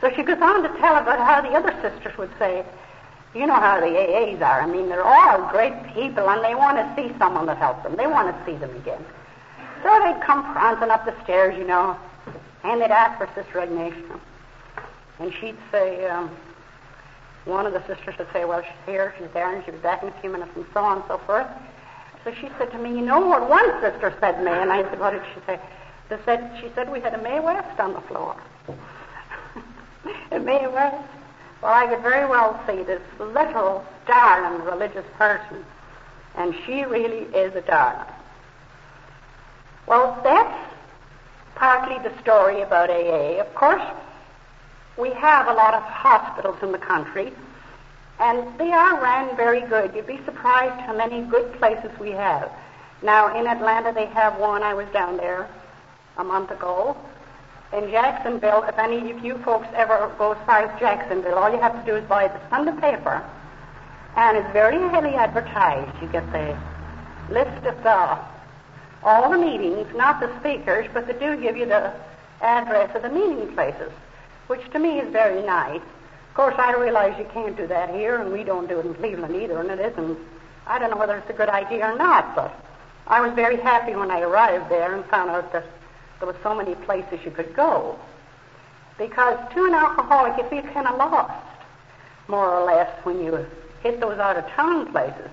So 0.00 0.10
she 0.14 0.22
goes 0.22 0.40
on 0.40 0.62
to 0.62 0.68
tell 0.78 0.96
about 0.96 1.18
how 1.18 1.40
the 1.42 1.50
other 1.50 1.72
sisters 1.82 2.16
would 2.16 2.30
say, 2.38 2.64
you 3.34 3.46
know 3.46 3.54
how 3.54 3.78
the 3.78 3.86
AAs 3.86 4.40
are. 4.40 4.62
I 4.62 4.66
mean, 4.66 4.88
they're 4.88 5.04
all 5.04 5.48
great 5.50 5.74
people, 5.94 6.28
and 6.28 6.42
they 6.42 6.54
want 6.54 6.78
to 6.78 6.92
see 6.96 7.16
someone 7.18 7.46
that 7.46 7.58
helps 7.58 7.82
them. 7.82 7.96
They 7.96 8.06
want 8.06 8.34
to 8.34 8.44
see 8.44 8.56
them 8.58 8.74
again. 8.76 9.04
So 9.82 10.00
they'd 10.02 10.20
come 10.22 10.42
prancing 10.52 10.90
up 10.90 11.04
the 11.04 11.14
stairs, 11.22 11.56
you 11.56 11.66
know, 11.66 11.96
and 12.64 12.80
they'd 12.80 12.90
ask 12.90 13.18
for 13.18 13.28
Sister 13.40 13.60
Ignatia. 13.60 14.20
And 15.20 15.32
she'd 15.34 15.56
say, 15.70 16.06
um, 16.08 16.30
one 17.44 17.66
of 17.66 17.72
the 17.72 17.86
sisters 17.86 18.16
would 18.18 18.28
say, 18.32 18.44
well, 18.44 18.62
she's 18.62 18.86
here, 18.86 19.14
she's 19.18 19.28
there, 19.32 19.54
and 19.54 19.64
she'll 19.64 19.74
be 19.74 19.80
back 19.80 20.02
in 20.02 20.08
a 20.08 20.20
few 20.20 20.30
minutes, 20.30 20.50
and 20.56 20.64
so 20.74 20.80
on 20.80 20.98
and 20.98 21.06
so 21.06 21.18
forth. 21.18 21.46
So 22.24 22.34
she 22.34 22.48
said 22.58 22.70
to 22.72 22.78
me, 22.78 22.90
you 22.90 23.00
know 23.00 23.20
what 23.20 23.48
one 23.48 23.70
sister 23.80 24.14
said 24.20 24.32
to 24.32 24.42
me? 24.42 24.50
And 24.50 24.72
I 24.72 24.82
said, 24.82 24.98
what 24.98 25.12
did 25.12 25.22
she 25.34 25.40
say? 25.46 25.60
They 26.08 26.18
said, 26.24 26.58
she 26.60 26.68
said 26.74 26.90
we 26.90 27.00
had 27.00 27.14
a 27.14 27.22
Mae 27.22 27.40
West 27.40 27.78
on 27.78 27.94
the 27.94 28.00
floor. 28.02 28.36
West? 30.30 31.08
Well, 31.62 31.72
I 31.72 31.86
could 31.86 32.02
very 32.02 32.26
well 32.26 32.58
see 32.66 32.82
this 32.82 33.02
little 33.18 33.84
darling 34.06 34.64
religious 34.64 35.04
person, 35.18 35.64
and 36.34 36.54
she 36.64 36.84
really 36.84 37.26
is 37.36 37.54
a 37.54 37.60
darling. 37.60 38.12
Well, 39.86 40.18
that's 40.22 40.70
partly 41.54 41.98
the 41.98 42.18
story 42.22 42.62
about 42.62 42.88
AA. 42.88 43.40
Of 43.40 43.54
course, 43.54 43.82
we 44.96 45.10
have 45.10 45.48
a 45.48 45.52
lot 45.52 45.74
of 45.74 45.82
hospitals 45.82 46.56
in 46.62 46.72
the 46.72 46.78
country, 46.78 47.32
and 48.18 48.58
they 48.58 48.72
are 48.72 49.00
ran 49.02 49.36
very 49.36 49.60
good. 49.62 49.94
You'd 49.94 50.06
be 50.06 50.20
surprised 50.24 50.80
how 50.82 50.96
many 50.96 51.22
good 51.22 51.52
places 51.58 51.90
we 51.98 52.10
have. 52.12 52.50
Now, 53.02 53.38
in 53.38 53.46
Atlanta, 53.46 53.92
they 53.92 54.06
have 54.06 54.38
one. 54.38 54.62
I 54.62 54.74
was 54.74 54.86
down 54.92 55.16
there 55.16 55.48
a 56.18 56.24
month 56.24 56.50
ago. 56.50 56.96
In 57.72 57.88
Jacksonville, 57.90 58.64
if 58.64 58.76
any 58.78 59.12
of 59.12 59.24
you 59.24 59.38
folks 59.38 59.68
ever 59.74 60.12
go 60.18 60.32
as 60.32 60.38
far 60.44 60.64
as 60.64 60.80
Jacksonville, 60.80 61.38
all 61.38 61.52
you 61.52 61.60
have 61.60 61.78
to 61.78 61.90
do 61.90 61.96
is 61.96 62.04
buy 62.08 62.26
the 62.26 62.40
Sunday 62.50 62.72
paper, 62.80 63.22
and 64.16 64.36
it's 64.36 64.52
very 64.52 64.76
highly 64.76 65.14
advertised. 65.14 66.02
You 66.02 66.08
get 66.08 66.30
the 66.32 66.58
list 67.30 67.64
of 67.66 67.80
the 67.84 68.18
all 69.02 69.30
the 69.30 69.38
meetings, 69.38 69.86
not 69.94 70.20
the 70.20 70.30
speakers, 70.40 70.86
but 70.92 71.06
they 71.06 71.12
do 71.14 71.40
give 71.40 71.56
you 71.56 71.64
the 71.64 71.94
address 72.40 72.94
of 72.96 73.02
the 73.02 73.08
meeting 73.08 73.54
places, 73.54 73.92
which 74.48 74.68
to 74.72 74.78
me 74.78 74.98
is 74.98 75.10
very 75.12 75.42
nice. 75.42 75.80
Of 75.80 76.34
course, 76.34 76.56
I 76.58 76.72
realize 76.74 77.18
you 77.18 77.26
can't 77.32 77.56
do 77.56 77.68
that 77.68 77.90
here, 77.90 78.16
and 78.16 78.32
we 78.32 78.42
don't 78.42 78.68
do 78.68 78.80
it 78.80 78.86
in 78.86 78.94
Cleveland 78.94 79.34
either, 79.36 79.60
and 79.60 79.70
it 79.70 79.78
isn't. 79.92 80.18
I 80.66 80.78
don't 80.78 80.90
know 80.90 80.96
whether 80.96 81.16
it's 81.16 81.30
a 81.30 81.34
good 81.34 81.48
idea 81.48 81.92
or 81.92 81.96
not, 81.96 82.34
but 82.34 82.52
I 83.06 83.20
was 83.20 83.32
very 83.34 83.56
happy 83.56 83.94
when 83.94 84.10
I 84.10 84.20
arrived 84.20 84.70
there 84.70 84.94
and 84.94 85.04
found 85.06 85.30
out 85.30 85.52
that 85.52 85.64
there 86.20 86.28
were 86.28 86.36
so 86.42 86.54
many 86.54 86.74
places 86.74 87.18
you 87.24 87.30
could 87.30 87.54
go. 87.54 87.98
Because 88.98 89.38
to 89.54 89.64
an 89.64 89.74
alcoholic, 89.74 90.36
you 90.36 90.48
feel 90.48 90.62
kind 90.72 90.86
of 90.86 90.98
lost, 90.98 91.32
more 92.28 92.48
or 92.48 92.64
less, 92.66 92.90
when 93.04 93.24
you 93.24 93.46
hit 93.82 93.98
those 93.98 94.18
out 94.18 94.36
of 94.36 94.46
town 94.50 94.92
places. 94.92 95.30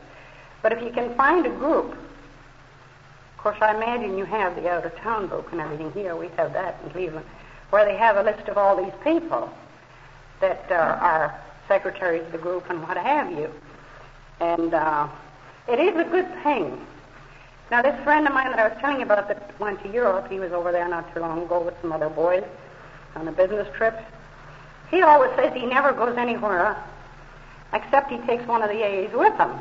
But 0.62 0.72
if 0.72 0.82
you 0.82 0.90
can 0.90 1.14
find 1.16 1.46
a 1.46 1.50
group, 1.50 1.92
of 1.92 3.38
course, 3.38 3.58
I 3.62 3.76
imagine 3.76 4.18
you 4.18 4.26
have 4.26 4.56
the 4.56 4.70
out 4.70 4.86
of 4.86 4.96
town 4.96 5.28
book 5.28 5.50
and 5.52 5.62
everything 5.62 5.92
here. 5.92 6.16
We 6.16 6.30
have 6.38 6.54
that 6.54 6.80
in 6.84 6.90
Cleveland, 6.92 7.26
where 7.70 7.86
they 7.86 7.98
have 7.98 8.18
a 8.18 8.24
list 8.24 8.48
of 8.48 8.58
all 8.58 8.82
these 8.82 8.94
people 9.04 9.52
that 10.40 10.66
uh, 10.72 10.76
are 10.76 11.40
secretaries 11.68 12.26
of 12.26 12.32
the 12.32 12.38
group 12.38 12.70
and 12.70 12.82
what 12.82 12.98
have 12.98 13.32
you. 13.32 13.52
And 14.40 14.74
uh, 14.74 15.08
it 15.68 15.80
is 15.80 15.96
a 15.98 16.06
good 16.06 16.28
thing. 16.44 16.86
Now, 17.70 17.82
this 17.82 18.02
friend 18.04 18.26
of 18.28 18.34
mine 18.34 18.52
that 18.52 18.60
I 18.60 18.70
was 18.70 18.78
telling 18.80 18.98
you 18.98 19.06
about 19.06 19.28
that 19.28 19.60
went 19.60 19.84
to 19.84 19.90
Europe, 19.90 20.32
he 20.32 20.40
was 20.40 20.52
over 20.54 20.72
there 20.72 20.88
not 20.88 21.14
too 21.14 21.20
long 21.20 21.44
ago 21.44 21.62
with 21.62 21.76
some 21.82 21.92
other 21.92 22.10
boys 22.10 22.44
on 23.16 23.28
a 23.28 23.32
business 23.32 23.68
trip. 23.76 24.00
He 24.90 25.02
always 25.02 25.32
says 25.36 25.54
he 25.54 25.66
never 25.66 25.92
goes 25.92 26.18
anywhere 26.18 26.82
except 27.74 28.10
he 28.10 28.18
takes 28.20 28.46
one 28.48 28.62
of 28.62 28.70
the 28.70 28.82
A's 28.82 29.12
with 29.14 29.34
him. 29.38 29.52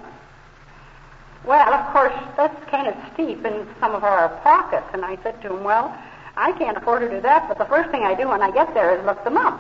Well, 1.44 1.72
of 1.72 1.92
course, 1.92 2.14
that's 2.36 2.70
kind 2.70 2.86
of 2.86 2.94
steep 3.14 3.44
in 3.44 3.66
some 3.80 3.94
of 3.94 4.04
our 4.04 4.28
pockets. 4.42 4.86
And 4.92 5.04
I 5.04 5.16
said 5.22 5.40
to 5.42 5.54
him, 5.54 5.64
well, 5.64 5.96
I 6.36 6.52
can't 6.52 6.76
afford 6.76 7.02
to 7.02 7.08
do 7.08 7.20
that, 7.22 7.48
but 7.48 7.58
the 7.58 7.64
first 7.64 7.90
thing 7.90 8.02
I 8.02 8.14
do 8.14 8.28
when 8.28 8.42
I 8.42 8.50
get 8.50 8.72
there 8.74 8.96
is 8.96 9.04
look 9.04 9.22
them 9.24 9.36
up. 9.36 9.58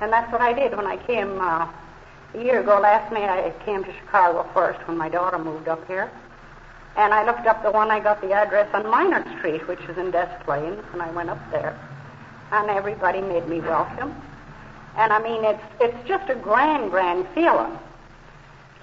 And 0.00 0.12
that's 0.12 0.30
what 0.32 0.40
I 0.40 0.52
did 0.52 0.76
when 0.76 0.86
I 0.86 0.96
came 1.06 1.40
uh, 1.40 1.70
a 2.34 2.42
year 2.42 2.60
ago. 2.60 2.78
Last 2.80 3.12
May 3.12 3.24
I 3.28 3.52
came 3.64 3.84
to 3.84 3.92
Chicago 4.00 4.48
first 4.52 4.78
when 4.88 4.96
my 4.96 5.08
daughter 5.08 5.38
moved 5.38 5.68
up 5.68 5.86
here. 5.86 6.10
And 6.96 7.12
I 7.12 7.24
looked 7.26 7.46
up 7.46 7.62
the 7.62 7.70
one 7.70 7.90
I 7.90 8.00
got 8.00 8.20
the 8.22 8.32
address 8.32 8.68
on 8.72 8.90
Miner 8.90 9.24
Street, 9.38 9.66
which 9.68 9.80
is 9.80 9.98
in 9.98 10.10
Des 10.10 10.30
Plaines, 10.44 10.82
and 10.92 11.02
I 11.02 11.10
went 11.10 11.28
up 11.28 11.50
there. 11.50 11.78
And 12.52 12.70
everybody 12.70 13.20
made 13.20 13.46
me 13.48 13.60
welcome. 13.60 14.14
And 14.96 15.12
I 15.12 15.22
mean, 15.22 15.44
it's, 15.44 15.62
it's 15.78 16.08
just 16.08 16.30
a 16.30 16.34
grand, 16.34 16.90
grand 16.90 17.26
feeling 17.34 17.78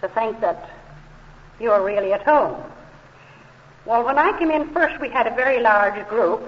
to 0.02 0.08
think 0.10 0.40
that 0.42 0.70
you're 1.60 1.84
really 1.84 2.14
at 2.14 2.22
home. 2.22 2.62
Well, 3.86 4.06
when 4.06 4.20
I 4.20 4.38
came 4.38 4.52
in 4.52 4.72
first, 4.74 5.02
we 5.02 5.10
had 5.10 5.26
a 5.26 5.36
very 5.36 5.60
large 5.62 6.08
group, 6.08 6.44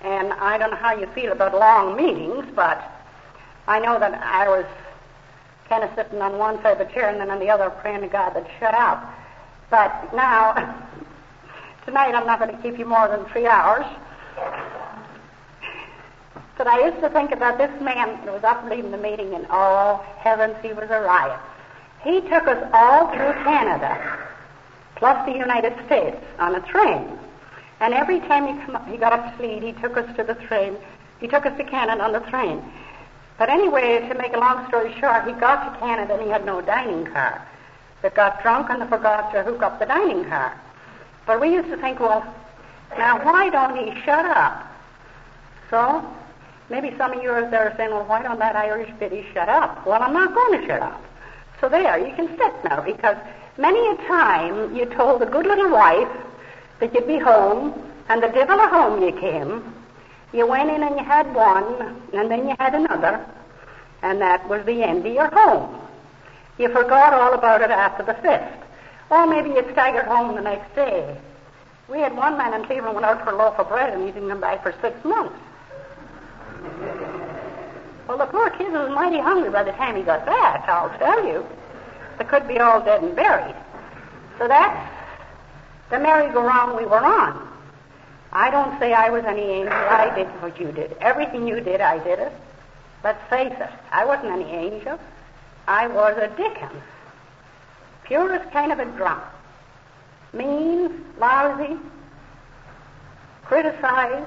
and 0.00 0.32
I 0.32 0.58
don't 0.58 0.70
know 0.70 0.76
how 0.76 0.94
you 0.94 1.06
feel 1.08 1.32
about 1.32 1.54
long 1.54 1.96
meetings, 1.96 2.46
but 2.54 2.80
I 3.66 3.80
know 3.80 3.98
that 3.98 4.14
I 4.22 4.48
was 4.48 4.64
kind 5.68 5.82
of 5.82 5.90
sitting 5.96 6.22
on 6.22 6.38
one 6.38 6.62
side 6.62 6.80
of 6.80 6.86
the 6.86 6.94
chair 6.94 7.10
and 7.10 7.20
then 7.20 7.30
on 7.30 7.40
the 7.40 7.50
other 7.50 7.68
praying 7.68 8.02
to 8.02 8.08
God 8.08 8.30
that 8.34 8.48
shut 8.60 8.74
up. 8.74 9.12
But 9.70 10.14
now, 10.14 10.54
tonight 11.84 12.14
I'm 12.14 12.26
not 12.26 12.38
going 12.38 12.54
to 12.54 12.62
keep 12.62 12.78
you 12.78 12.86
more 12.86 13.08
than 13.08 13.24
three 13.26 13.46
hours. 13.46 13.86
But 16.56 16.66
I 16.66 16.86
used 16.86 17.00
to 17.00 17.10
think 17.10 17.30
about 17.30 17.56
this 17.56 17.70
man 17.80 18.24
that 18.24 18.32
was 18.34 18.42
up 18.42 18.64
leading 18.68 18.90
the 18.90 18.98
meeting, 18.98 19.34
and 19.34 19.46
oh, 19.50 20.04
heavens, 20.18 20.56
he 20.60 20.72
was 20.72 20.90
a 20.90 21.00
riot. 21.00 21.38
He 22.02 22.20
took 22.22 22.48
us 22.48 22.68
all 22.72 23.06
through 23.12 23.32
Canada, 23.44 24.18
plus 24.96 25.24
the 25.24 25.38
United 25.38 25.74
States, 25.86 26.16
on 26.38 26.56
a 26.56 26.60
train. 26.62 27.18
And 27.80 27.94
every 27.94 28.18
time 28.20 28.46
he, 28.46 28.64
come 28.64 28.84
he 28.90 28.96
got 28.96 29.12
up 29.12 29.36
to 29.36 29.42
lead, 29.42 29.62
he 29.62 29.72
took 29.80 29.96
us 29.96 30.16
to 30.16 30.24
the 30.24 30.34
train. 30.34 30.76
He 31.20 31.28
took 31.28 31.46
us 31.46 31.56
to 31.58 31.64
Canada 31.64 32.02
on 32.02 32.12
the 32.12 32.20
train. 32.30 32.62
But 33.38 33.50
anyway, 33.50 34.08
to 34.08 34.14
make 34.16 34.34
a 34.34 34.38
long 34.38 34.66
story 34.66 34.92
short, 34.98 35.26
he 35.26 35.32
got 35.34 35.72
to 35.72 35.78
Canada 35.78 36.14
and 36.14 36.22
he 36.22 36.28
had 36.28 36.44
no 36.44 36.60
dining 36.60 37.06
car. 37.06 37.46
They 38.02 38.10
got 38.10 38.42
drunk 38.42 38.70
and 38.70 38.88
forgot 38.88 39.32
to 39.32 39.42
hook 39.42 39.62
up 39.62 39.78
the 39.78 39.86
dining 39.86 40.24
car. 40.24 40.58
But 41.26 41.40
we 41.40 41.52
used 41.52 41.68
to 41.68 41.76
think, 41.76 42.00
well, 42.00 42.22
now 42.96 43.22
why 43.24 43.50
don't 43.50 43.76
he 43.76 44.00
shut 44.02 44.24
up? 44.24 44.66
So 45.70 46.04
maybe 46.70 46.94
some 46.96 47.12
of 47.12 47.22
you 47.22 47.30
are 47.30 47.50
there 47.50 47.74
saying, 47.76 47.90
well, 47.90 48.04
why 48.04 48.22
don't 48.22 48.38
that 48.38 48.56
Irish 48.56 48.90
biddy 48.98 49.26
shut 49.34 49.48
up? 49.48 49.86
Well, 49.86 50.02
I'm 50.02 50.12
not 50.12 50.34
going 50.34 50.60
to 50.60 50.66
shut 50.66 50.82
up. 50.82 51.02
So 51.60 51.68
there, 51.68 51.98
you 51.98 52.14
can 52.14 52.28
sit 52.38 52.64
now 52.64 52.82
because 52.82 53.16
many 53.56 53.78
a 53.90 53.96
time 54.06 54.74
you 54.74 54.86
told 54.86 55.20
the 55.20 55.26
good 55.26 55.46
little 55.46 55.70
wife 55.70 56.08
that 56.80 56.94
you'd 56.94 57.08
be 57.08 57.18
home, 57.18 57.74
and 58.08 58.22
the 58.22 58.28
devil 58.28 58.58
a 58.58 58.68
home 58.68 59.02
you 59.02 59.12
came, 59.12 59.74
you 60.32 60.46
went 60.46 60.70
in 60.70 60.82
and 60.82 60.96
you 60.96 61.04
had 61.04 61.34
one, 61.34 62.00
and 62.12 62.30
then 62.30 62.48
you 62.48 62.54
had 62.58 62.74
another, 62.74 63.24
and 64.02 64.20
that 64.20 64.48
was 64.48 64.64
the 64.64 64.82
end 64.82 65.04
of 65.04 65.12
your 65.12 65.28
home. 65.34 65.87
You 66.58 66.68
forgot 66.68 67.14
all 67.14 67.34
about 67.34 67.62
it 67.62 67.70
after 67.70 68.02
the 68.02 68.14
fifth. 68.14 68.64
Or 69.10 69.26
maybe 69.26 69.50
you 69.50 69.64
staggered 69.72 70.06
home 70.06 70.34
the 70.34 70.42
next 70.42 70.74
day. 70.74 71.16
We 71.88 71.98
had 72.00 72.14
one 72.14 72.36
man 72.36 72.52
in 72.52 72.64
Cleveland 72.66 72.94
went 72.94 73.06
out 73.06 73.24
for 73.24 73.30
a 73.30 73.36
loaf 73.36 73.58
of 73.58 73.68
bread 73.68 73.94
and 73.94 74.04
he 74.04 74.12
didn't 74.12 74.28
come 74.28 74.40
back 74.40 74.62
for 74.62 74.74
six 74.82 75.02
months. 75.04 75.34
Well, 78.06 78.18
the 78.18 78.26
poor 78.26 78.50
kid 78.50 78.72
was 78.72 78.90
mighty 78.90 79.18
hungry 79.18 79.50
by 79.50 79.62
the 79.64 79.72
time 79.72 79.96
he 79.96 80.02
got 80.02 80.26
back, 80.26 80.68
I'll 80.68 80.96
tell 80.98 81.26
you. 81.26 81.46
They 82.18 82.24
could 82.24 82.48
be 82.48 82.58
all 82.58 82.82
dead 82.82 83.02
and 83.02 83.14
buried. 83.14 83.54
So 84.38 84.48
that's 84.48 84.90
the 85.90 85.98
merry-go-round 85.98 86.76
we 86.76 86.84
were 86.84 87.04
on. 87.04 87.48
I 88.32 88.50
don't 88.50 88.78
say 88.78 88.92
I 88.92 89.08
was 89.08 89.24
any 89.24 89.42
angel. 89.42 89.72
I 89.72 90.14
did 90.14 90.26
what 90.42 90.60
you 90.60 90.72
did. 90.72 90.96
Everything 91.00 91.46
you 91.46 91.60
did, 91.60 91.80
I 91.80 92.02
did 92.02 92.18
it. 92.18 92.32
Let's 93.02 93.22
face 93.30 93.52
it, 93.52 93.70
I 93.90 94.04
wasn't 94.04 94.32
any 94.32 94.50
angel. 94.50 94.98
I 95.68 95.86
was 95.86 96.16
a 96.16 96.28
Dickens. 96.28 96.82
Purest 98.04 98.50
kind 98.52 98.72
of 98.72 98.78
a 98.78 98.86
drunk. 98.86 99.22
Mean, 100.32 101.04
lousy, 101.20 101.76
criticize, 103.44 104.26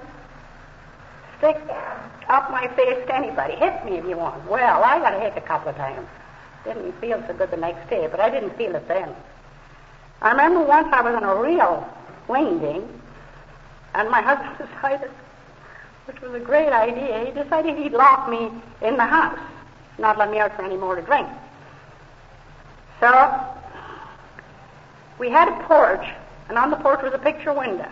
stick 1.40 1.58
up 2.30 2.52
my 2.52 2.68
face 2.76 3.08
to 3.08 3.16
anybody. 3.16 3.56
Hit 3.56 3.84
me 3.86 3.98
if 3.98 4.06
you 4.06 4.18
want. 4.18 4.48
Well, 4.48 4.84
I 4.84 5.00
got 5.00 5.16
a 5.16 5.20
hit 5.20 5.34
a 5.36 5.42
couple 5.42 5.70
of 5.70 5.76
times. 5.78 6.08
Didn't 6.64 6.92
feel 7.02 7.24
so 7.28 7.34
good 7.34 7.50
the 7.50 7.58
next 7.58 7.90
day, 7.90 8.08
but 8.10 8.20
I 8.20 8.30
didn't 8.30 8.56
feel 8.56 8.76
it 8.76 8.88
then. 8.88 9.10
I 10.22 10.32
remember 10.32 10.62
once 10.62 10.90
I 10.92 11.02
was 11.02 11.16
on 11.16 11.24
a 11.24 11.36
real 11.36 11.90
wingding, 12.28 12.88
and 13.96 14.12
my 14.12 14.22
husband 14.30 14.70
decided, 14.70 15.10
which 16.06 16.22
was 16.22 16.36
a 16.36 16.40
great 16.40 16.72
idea, 16.72 17.26
he 17.26 17.32
decided 17.32 17.80
he'd 17.80 17.94
lock 17.94 18.30
me 18.30 18.52
in 18.84 18.96
the 18.96 19.06
house, 19.06 19.40
not 20.02 20.18
let 20.18 20.30
me 20.30 20.40
out 20.40 20.56
for 20.56 20.64
any 20.64 20.78
more 20.78 20.96
to 20.96 21.02
drink. 21.02 21.28
So, 23.00 23.48
we 25.18 25.30
had 25.30 25.48
a 25.48 25.64
porch, 25.64 26.06
and 26.50 26.58
on 26.58 26.72
the 26.72 26.78
porch 26.78 27.02
was 27.02 27.14
a 27.14 27.20
picture 27.20 27.54
window. 27.54 27.90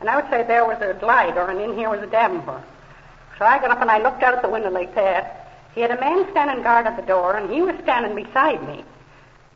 And 0.00 0.08
I 0.08 0.16
would 0.16 0.28
say 0.30 0.42
there 0.42 0.66
was 0.66 0.78
a 0.80 0.98
glider, 0.98 1.42
and 1.42 1.60
in 1.60 1.76
here 1.76 1.88
was 1.88 2.00
a 2.02 2.06
Davenport. 2.06 2.64
So 3.38 3.44
I 3.44 3.58
got 3.58 3.70
up 3.70 3.80
and 3.80 3.90
I 3.90 4.02
looked 4.02 4.22
out 4.22 4.34
at 4.34 4.42
the 4.42 4.48
window 4.48 4.70
like 4.70 4.94
that. 4.94 5.38
He 5.74 5.80
had 5.80 5.90
a 5.90 6.00
man 6.00 6.28
standing 6.32 6.62
guard 6.62 6.86
at 6.86 6.96
the 6.96 7.06
door, 7.06 7.36
and 7.36 7.50
he 7.50 7.62
was 7.62 7.74
standing 7.82 8.14
beside 8.14 8.66
me, 8.66 8.84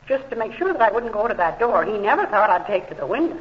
just 0.07 0.29
to 0.29 0.35
make 0.35 0.53
sure 0.53 0.71
that 0.71 0.81
I 0.81 0.91
wouldn't 0.91 1.13
go 1.13 1.27
to 1.27 1.33
that 1.33 1.59
door. 1.59 1.85
He 1.85 1.97
never 1.97 2.25
thought 2.25 2.49
I'd 2.49 2.65
take 2.65 2.89
to 2.89 2.95
the 2.95 3.05
window. 3.05 3.37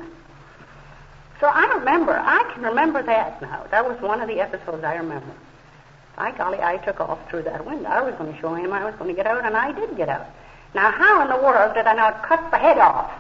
So 1.40 1.46
I 1.46 1.66
remember, 1.78 2.12
I 2.12 2.50
can 2.54 2.62
remember 2.62 3.02
that 3.02 3.40
now. 3.42 3.66
That 3.70 3.86
was 3.86 4.00
one 4.00 4.20
of 4.20 4.28
the 4.28 4.40
episodes 4.40 4.84
I 4.84 4.96
remember. 4.96 5.32
By 6.16 6.32
golly, 6.32 6.58
I 6.58 6.78
took 6.78 6.98
off 7.00 7.18
through 7.28 7.42
that 7.42 7.66
window. 7.66 7.88
I 7.88 8.00
was 8.00 8.14
going 8.14 8.32
to 8.32 8.40
show 8.40 8.54
him 8.54 8.72
I 8.72 8.84
was 8.84 8.94
going 8.94 9.10
to 9.10 9.16
get 9.16 9.26
out, 9.26 9.44
and 9.44 9.54
I 9.54 9.72
did 9.72 9.96
get 9.96 10.08
out. 10.08 10.26
Now, 10.74 10.90
how 10.90 11.22
in 11.22 11.28
the 11.28 11.36
world 11.36 11.74
did 11.74 11.86
I 11.86 11.94
not 11.94 12.22
cut 12.22 12.50
the 12.50 12.58
head 12.58 12.78
off? 12.78 13.10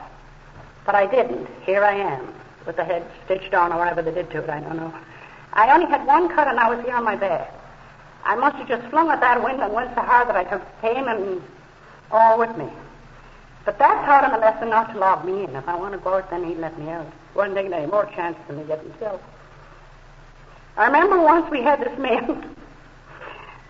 But 0.86 0.94
I 0.94 1.06
didn't. 1.06 1.46
Here 1.64 1.84
I 1.84 1.94
am, 1.94 2.32
with 2.66 2.76
the 2.76 2.84
head 2.84 3.06
stitched 3.24 3.52
on, 3.52 3.72
or 3.72 3.78
whatever 3.78 4.00
they 4.00 4.12
did 4.12 4.30
to 4.30 4.42
it, 4.42 4.48
I 4.48 4.60
don't 4.60 4.76
know. 4.76 4.94
I 5.52 5.72
only 5.74 5.86
had 5.86 6.06
one 6.06 6.28
cut, 6.28 6.48
and 6.48 6.58
I 6.58 6.74
was 6.74 6.84
here 6.84 6.94
on 6.94 7.04
my 7.04 7.16
bed. 7.16 7.48
I 8.24 8.34
must 8.34 8.56
have 8.56 8.68
just 8.68 8.88
flung 8.88 9.10
at 9.10 9.20
that 9.20 9.42
window 9.42 9.64
and 9.64 9.74
went 9.74 9.94
so 9.94 10.00
hard 10.00 10.28
that 10.28 10.36
I 10.36 10.44
took 10.44 10.62
pain 10.80 11.06
and 11.06 11.42
all 12.10 12.38
with 12.38 12.56
me. 12.56 12.68
But 13.64 13.78
that 13.78 14.06
taught 14.06 14.24
him 14.24 14.34
a 14.34 14.38
lesson 14.38 14.70
not 14.70 14.92
to 14.92 14.98
lock 14.98 15.24
me 15.24 15.44
in. 15.44 15.54
If 15.54 15.68
I 15.68 15.76
want 15.76 15.92
to 15.92 15.98
go 15.98 16.14
out, 16.14 16.30
then 16.30 16.44
he'd 16.44 16.58
let 16.58 16.78
me 16.78 16.88
out. 16.88 17.06
Wasn't 17.34 17.56
taking 17.56 17.72
any 17.72 17.86
more 17.86 18.06
chance 18.06 18.36
than 18.46 18.58
me 18.58 18.64
getting 18.64 18.92
killed. 18.94 19.20
I 20.76 20.86
remember 20.86 21.20
once 21.20 21.50
we 21.50 21.62
had 21.62 21.80
this 21.80 21.98
man 21.98 22.56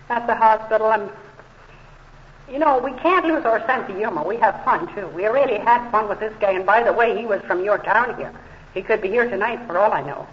at 0.08 0.26
the 0.26 0.34
hospital, 0.34 0.92
and 0.92 1.10
you 2.50 2.58
know, 2.58 2.78
we 2.78 2.92
can't 3.00 3.26
lose 3.26 3.44
our 3.44 3.64
sense 3.66 3.90
of 3.90 3.96
humor. 3.96 4.22
We 4.22 4.36
have 4.36 4.62
fun, 4.64 4.92
too. 4.94 5.08
We 5.08 5.26
really 5.26 5.58
had 5.58 5.90
fun 5.90 6.08
with 6.08 6.20
this 6.20 6.32
guy, 6.40 6.52
and 6.52 6.64
by 6.64 6.84
the 6.84 6.92
way, 6.92 7.18
he 7.18 7.26
was 7.26 7.40
from 7.42 7.64
your 7.64 7.78
town 7.78 8.16
here. 8.16 8.32
He 8.72 8.82
could 8.82 9.02
be 9.02 9.08
here 9.08 9.28
tonight 9.28 9.66
for 9.66 9.78
all 9.78 9.92
I 9.92 10.02
know. 10.02 10.28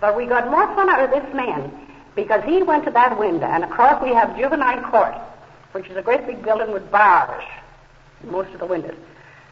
But 0.00 0.16
we 0.16 0.24
got 0.26 0.50
more 0.50 0.66
fun 0.74 0.88
out 0.88 1.00
of 1.00 1.10
this 1.10 1.34
man 1.34 1.70
because 2.16 2.42
he 2.44 2.62
went 2.62 2.84
to 2.84 2.90
that 2.92 3.18
window, 3.18 3.46
and 3.46 3.64
across 3.64 4.02
we 4.02 4.14
have 4.14 4.36
juvenile 4.36 4.82
court, 4.90 5.14
which 5.72 5.88
is 5.88 5.96
a 5.96 6.02
great 6.02 6.26
big 6.26 6.42
building 6.42 6.72
with 6.72 6.90
bars 6.90 7.44
in 8.22 8.30
most 8.30 8.52
of 8.54 8.60
the 8.60 8.66
windows. 8.66 8.96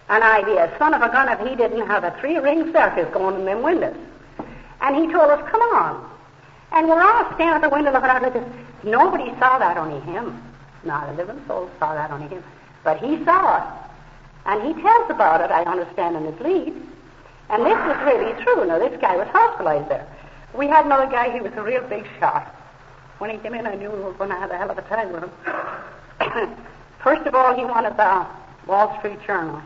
An 0.09 0.23
idea, 0.23 0.75
son 0.79 0.95
of 0.95 1.03
a 1.03 1.09
gun, 1.09 1.29
if 1.29 1.47
he 1.47 1.55
didn't 1.55 1.87
have 1.87 2.05
a 2.05 2.17
three-ring 2.21 2.73
circus 2.73 3.13
going 3.13 3.41
in 3.41 3.45
them 3.45 3.63
windows. 3.63 3.97
And 4.81 4.97
he 4.97 5.13
told 5.13 5.31
us, 5.31 5.51
come 5.51 5.61
on. 5.61 6.11
And 6.73 6.89
we're 6.89 7.03
all 7.03 7.25
standing 7.35 7.49
at 7.49 7.63
the 7.63 7.69
window 7.69 7.93
looking 7.93 8.11
out 8.11 8.33
this. 8.33 8.45
Nobody 8.85 9.31
saw 9.39 9.59
that, 9.59 9.77
only 9.77 10.01
him. 10.01 10.43
Not 10.85 11.09
a 11.09 11.13
living 11.13 11.43
soul 11.47 11.71
saw 11.79 11.95
that, 11.95 12.11
only 12.11 12.29
him. 12.29 12.43
But 12.85 12.99
he 12.99 13.23
saw 13.25 13.59
it. 13.59 13.91
And 14.47 14.63
he 14.63 14.83
tells 14.83 15.11
about 15.11 15.41
it, 15.41 15.51
I 15.51 15.65
understand, 15.65 16.17
in 16.17 16.25
his 16.25 16.41
lead. 16.41 16.73
And 17.51 17.67
this 17.67 17.75
was 17.75 17.97
really 18.07 18.33
true. 18.43 18.65
Now, 18.65 18.79
this 18.79 18.99
guy 19.01 19.17
was 19.17 19.27
hospitalized 19.29 19.91
there. 19.91 20.07
We 20.55 20.69
had 20.69 20.87
another 20.87 21.07
guy, 21.07 21.31
he 21.31 21.41
was 21.41 21.53
a 21.55 21.63
real 21.63 21.83
big 21.89 22.07
shot. 22.19 22.55
When 23.19 23.31
he 23.31 23.39
came 23.39 23.55
in, 23.55 23.67
I 23.67 23.75
knew 23.75 23.91
we 23.91 24.01
were 24.01 24.13
going 24.13 24.31
to 24.31 24.37
have 24.37 24.51
a 24.51 24.57
hell 24.57 24.71
of 24.71 24.79
a 24.79 24.83
time 24.83 25.13
with 25.13 25.25
him. 25.25 25.31
First 27.03 27.27
of 27.27 27.35
all, 27.35 27.55
he 27.55 27.65
wanted 27.65 27.97
the 27.97 28.27
Wall 28.67 28.97
Street 28.99 29.19
Journal. 29.27 29.61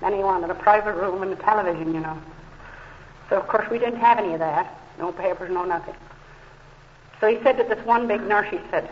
Then 0.00 0.12
he 0.12 0.20
wanted 0.20 0.50
a 0.50 0.54
private 0.54 0.94
room 0.94 1.22
and 1.22 1.32
a 1.32 1.36
television, 1.36 1.92
you 1.92 2.00
know. 2.00 2.18
So, 3.30 3.40
of 3.40 3.48
course, 3.48 3.68
we 3.70 3.78
didn't 3.78 4.00
have 4.00 4.18
any 4.18 4.34
of 4.34 4.38
that. 4.38 4.78
No 4.98 5.12
papers, 5.12 5.50
no 5.50 5.64
nothing. 5.64 5.94
So 7.20 7.28
he 7.28 7.42
said 7.42 7.56
to 7.58 7.64
this 7.64 7.84
one 7.84 8.06
big 8.06 8.22
nurse, 8.22 8.48
he 8.50 8.58
said, 8.70 8.88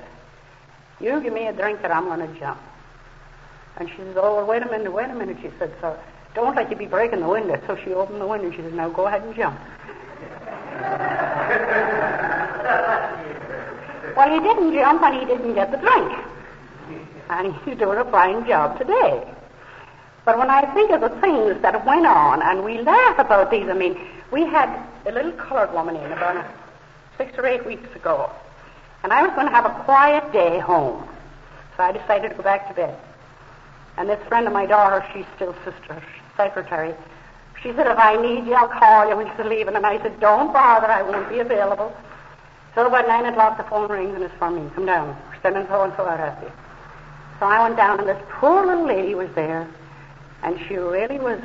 You 1.00 1.20
give 1.20 1.32
me 1.32 1.46
a 1.46 1.52
drink 1.52 1.82
or 1.84 1.92
I'm 1.92 2.04
going 2.04 2.20
to 2.20 2.40
jump. 2.40 2.60
And 3.76 3.88
she 3.88 3.96
says, 3.96 4.16
Oh, 4.16 4.36
well, 4.36 4.46
wait 4.46 4.62
a 4.62 4.66
minute, 4.66 4.92
wait 4.92 5.10
a 5.10 5.14
minute. 5.14 5.36
She 5.42 5.50
said, 5.58 5.72
So 5.80 5.98
don't 6.34 6.56
let 6.56 6.70
you 6.70 6.76
be 6.76 6.86
breaking 6.86 7.20
the 7.20 7.28
window. 7.28 7.60
So 7.66 7.76
she 7.84 7.92
opened 7.92 8.20
the 8.20 8.26
window 8.26 8.46
and 8.46 8.54
she 8.54 8.62
said, 8.62 8.74
Now 8.74 8.88
go 8.88 9.06
ahead 9.06 9.22
and 9.22 9.34
jump. 9.34 9.58
well, 14.16 14.30
he 14.30 14.40
didn't 14.40 14.74
jump 14.74 15.02
and 15.02 15.20
he 15.20 15.26
didn't 15.26 15.54
get 15.54 15.70
the 15.70 15.78
drink. 15.78 16.18
And 17.28 17.54
he's 17.64 17.76
doing 17.76 17.98
a 17.98 18.04
fine 18.10 18.46
job 18.46 18.78
today. 18.78 19.26
But 20.24 20.38
when 20.38 20.50
I 20.50 20.62
think 20.74 20.90
of 20.90 21.00
the 21.00 21.08
things 21.20 21.62
that 21.62 21.86
went 21.86 22.06
on, 22.06 22.42
and 22.42 22.64
we 22.64 22.82
laugh 22.82 23.18
about 23.18 23.50
these, 23.50 23.68
I 23.68 23.74
mean, 23.74 23.96
we 24.32 24.44
had 24.44 24.68
a 25.06 25.12
little 25.12 25.32
colored 25.32 25.72
woman 25.72 25.94
in 25.94 26.10
about 26.10 26.44
six 27.18 27.36
or 27.38 27.46
eight 27.46 27.64
weeks 27.66 27.94
ago, 27.94 28.30
and 29.02 29.12
I 29.12 29.22
was 29.22 29.34
going 29.34 29.46
to 29.46 29.52
have 29.52 29.66
a 29.66 29.84
quiet 29.84 30.32
day 30.32 30.58
home. 30.58 31.08
So 31.76 31.82
I 31.82 31.92
decided 31.92 32.30
to 32.30 32.34
go 32.34 32.42
back 32.42 32.68
to 32.68 32.74
bed. 32.74 32.98
And 33.96 34.08
this 34.08 34.22
friend 34.28 34.46
of 34.46 34.52
my 34.52 34.66
daughter, 34.66 35.04
she's 35.12 35.26
still 35.36 35.54
sister, 35.64 36.02
secretary, 36.36 36.94
she 37.62 37.72
said, 37.72 37.86
if 37.86 37.98
I 37.98 38.16
need 38.16 38.46
you, 38.46 38.54
I'll 38.54 38.68
call 38.68 39.08
you 39.08 39.16
when 39.16 39.26
she's 39.34 39.46
leaving. 39.46 39.74
And 39.74 39.86
I 39.86 40.00
said, 40.02 40.20
don't 40.20 40.52
bother, 40.52 40.86
I 40.86 41.02
won't 41.02 41.28
be 41.28 41.38
available. 41.40 41.94
So 42.74 42.86
about 42.86 43.08
nine 43.08 43.24
o'clock, 43.24 43.56
the 43.56 43.64
phone 43.64 43.90
rings 43.90 44.14
and 44.14 44.22
it's 44.22 44.34
for 44.34 44.50
me. 44.50 44.70
Come 44.74 44.86
down. 44.86 45.08
We're 45.08 45.40
sending 45.42 45.66
so 45.66 45.82
and 45.82 45.92
so 45.96 46.06
out 46.06 46.20
after 46.20 46.46
you. 46.46 46.52
So 47.40 47.46
I 47.46 47.62
went 47.62 47.76
down, 47.76 47.98
and 47.98 48.08
this 48.08 48.22
poor 48.30 48.66
little 48.66 48.86
lady 48.86 49.14
was 49.14 49.28
there, 49.34 49.68
and 50.42 50.58
she 50.68 50.76
really 50.76 51.18
was 51.18 51.40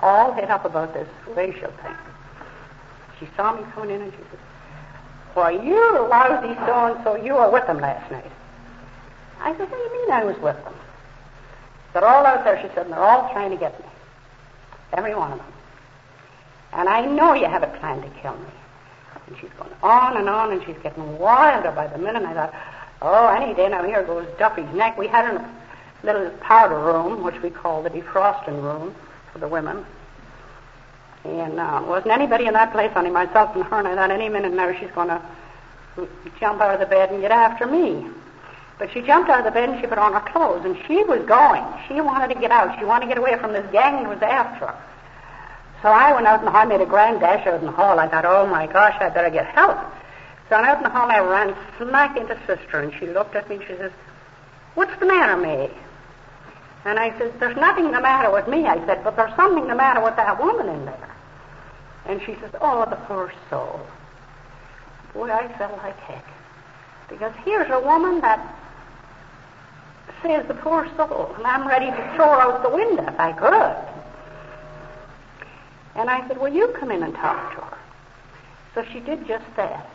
all 0.00 0.32
hit 0.32 0.50
up 0.50 0.64
about 0.64 0.94
this 0.94 1.08
racial 1.34 1.70
thing. 1.82 1.96
She 3.18 3.28
saw 3.36 3.56
me 3.56 3.64
coming 3.72 3.94
in, 3.94 4.02
and 4.02 4.12
she 4.12 4.18
said, 4.18 4.38
Why, 5.36 5.50
you 5.50 6.08
lousy 6.08 6.54
so 6.64 6.94
and 6.94 7.04
so, 7.04 7.14
you 7.14 7.34
were 7.34 7.50
with 7.50 7.66
them 7.66 7.78
last 7.78 8.10
night. 8.10 8.32
I 9.38 9.52
said, 9.52 9.70
What 9.70 9.76
do 9.76 9.76
you 9.76 10.00
mean 10.00 10.10
I 10.10 10.24
was 10.24 10.38
with 10.38 10.56
them? 10.64 10.72
They're 11.92 12.06
all 12.06 12.24
out 12.24 12.42
there, 12.42 12.58
she 12.62 12.68
said, 12.68 12.86
and 12.86 12.92
they're 12.92 13.04
all 13.04 13.30
trying 13.34 13.50
to 13.50 13.58
get 13.58 13.78
me. 13.78 13.84
Every 14.94 15.14
one 15.14 15.32
of 15.32 15.38
them. 15.38 15.52
And 16.72 16.88
I 16.88 17.04
know 17.04 17.34
you 17.34 17.44
have 17.44 17.62
a 17.62 17.66
plan 17.66 18.00
to 18.00 18.08
kill 18.22 18.32
me. 18.32 18.48
And 19.26 19.36
she's 19.38 19.50
going 19.58 19.74
on 19.82 20.16
and 20.16 20.26
on, 20.26 20.52
and 20.52 20.64
she's 20.64 20.78
getting 20.82 21.18
wilder 21.18 21.70
by 21.70 21.86
the 21.86 21.98
minute. 21.98 22.22
And 22.22 22.28
I 22.28 22.32
thought, 22.32 22.54
oh, 23.02 23.26
any 23.28 23.52
day 23.52 23.68
now, 23.68 23.84
here 23.84 24.04
goes 24.04 24.26
Duffy's 24.38 24.74
neck. 24.74 24.96
We 24.96 25.06
had 25.06 25.34
a 25.34 25.54
little 26.02 26.30
powder 26.40 26.78
room, 26.78 27.22
which 27.22 27.42
we 27.42 27.50
call 27.50 27.82
the 27.82 27.90
defrosting 27.90 28.62
room 28.62 28.94
for 29.34 29.38
the 29.38 29.48
women. 29.48 29.84
And 31.26 31.58
uh, 31.58 31.82
wasn't 31.86 32.12
anybody 32.12 32.46
in 32.46 32.54
that 32.54 32.72
place, 32.72 32.90
only 32.94 33.10
myself 33.10 33.54
and 33.56 33.64
her, 33.64 33.78
and 33.78 33.88
I 33.88 33.94
thought 33.94 34.10
any 34.10 34.28
minute 34.28 34.52
now 34.52 34.72
she's 34.78 34.90
going 34.90 35.08
to 35.08 35.22
jump 36.38 36.60
out 36.60 36.74
of 36.74 36.80
the 36.80 36.86
bed 36.86 37.10
and 37.10 37.20
get 37.20 37.30
after 37.30 37.66
me. 37.66 38.06
But 38.78 38.92
she 38.92 39.00
jumped 39.00 39.30
out 39.30 39.40
of 39.40 39.44
the 39.44 39.50
bed 39.50 39.70
and 39.70 39.80
she 39.80 39.86
put 39.86 39.98
on 39.98 40.12
her 40.12 40.32
clothes, 40.32 40.64
and 40.64 40.76
she 40.86 41.02
was 41.04 41.24
going. 41.26 41.64
She 41.88 42.00
wanted 42.00 42.34
to 42.34 42.40
get 42.40 42.50
out. 42.50 42.78
She 42.78 42.84
wanted 42.84 43.06
to 43.06 43.08
get 43.08 43.18
away 43.18 43.38
from 43.38 43.52
this 43.52 43.66
gang 43.72 44.02
that 44.02 44.08
was 44.08 44.22
after 44.22 44.66
her. 44.66 44.82
So 45.82 45.88
I 45.88 46.12
went 46.12 46.26
out 46.26 46.40
in 46.40 46.44
the 46.44 46.50
hall, 46.50 46.66
made 46.66 46.80
a 46.80 46.86
grand 46.86 47.20
dash 47.20 47.46
out 47.46 47.60
in 47.60 47.66
the 47.66 47.72
hall. 47.72 47.98
I 47.98 48.08
thought, 48.08 48.24
oh 48.24 48.46
my 48.46 48.66
gosh, 48.66 48.96
I 49.00 49.08
better 49.08 49.30
get 49.30 49.46
help. 49.46 49.78
So 50.48 50.56
I 50.56 50.60
went 50.60 50.68
out 50.68 50.76
in 50.78 50.82
the 50.84 50.90
hall, 50.90 51.10
I 51.10 51.20
ran 51.20 51.56
smack 51.78 52.16
into 52.16 52.38
Sister, 52.46 52.80
and 52.80 52.92
she 52.98 53.06
looked 53.06 53.34
at 53.34 53.48
me 53.48 53.56
and 53.56 53.64
she 53.66 53.76
says, 53.76 53.92
What's 54.74 54.98
the 55.00 55.06
matter, 55.06 55.36
May? 55.36 55.70
And 56.84 56.98
I 56.98 57.16
said, 57.18 57.38
There's 57.40 57.56
nothing 57.56 57.90
the 57.90 58.00
matter 58.00 58.30
with 58.30 58.46
me, 58.46 58.66
I 58.66 58.84
said, 58.86 59.02
but 59.04 59.16
there's 59.16 59.34
something 59.36 59.66
the 59.66 59.74
matter 59.74 60.02
with 60.02 60.16
that 60.16 60.38
woman 60.42 60.68
in 60.68 60.84
there. 60.84 61.05
And 62.06 62.20
she 62.22 62.34
says, 62.40 62.50
Oh, 62.60 62.86
the 62.88 62.96
poor 62.96 63.32
soul. 63.50 63.80
Boy, 65.12 65.30
I 65.30 65.48
felt 65.58 65.76
like 65.78 65.98
heck. 65.98 66.24
Because 67.08 67.32
here's 67.44 67.70
a 67.70 67.80
woman 67.80 68.20
that 68.20 68.56
says 70.22 70.46
the 70.46 70.54
poor 70.54 70.88
soul, 70.96 71.32
and 71.36 71.46
I'm 71.46 71.66
ready 71.66 71.86
to 71.86 72.12
throw 72.14 72.26
her 72.26 72.40
out 72.40 72.62
the 72.62 72.70
window 72.70 73.04
if 73.06 73.18
I 73.18 73.32
could. 73.32 73.76
And 76.00 76.10
I 76.10 76.26
said, 76.28 76.38
Will 76.38 76.52
you 76.52 76.68
come 76.78 76.90
in 76.90 77.02
and 77.02 77.14
talk 77.14 77.54
to 77.54 77.60
her? 77.60 77.78
So 78.74 78.84
she 78.92 79.00
did 79.00 79.26
just 79.26 79.44
that. 79.56 79.88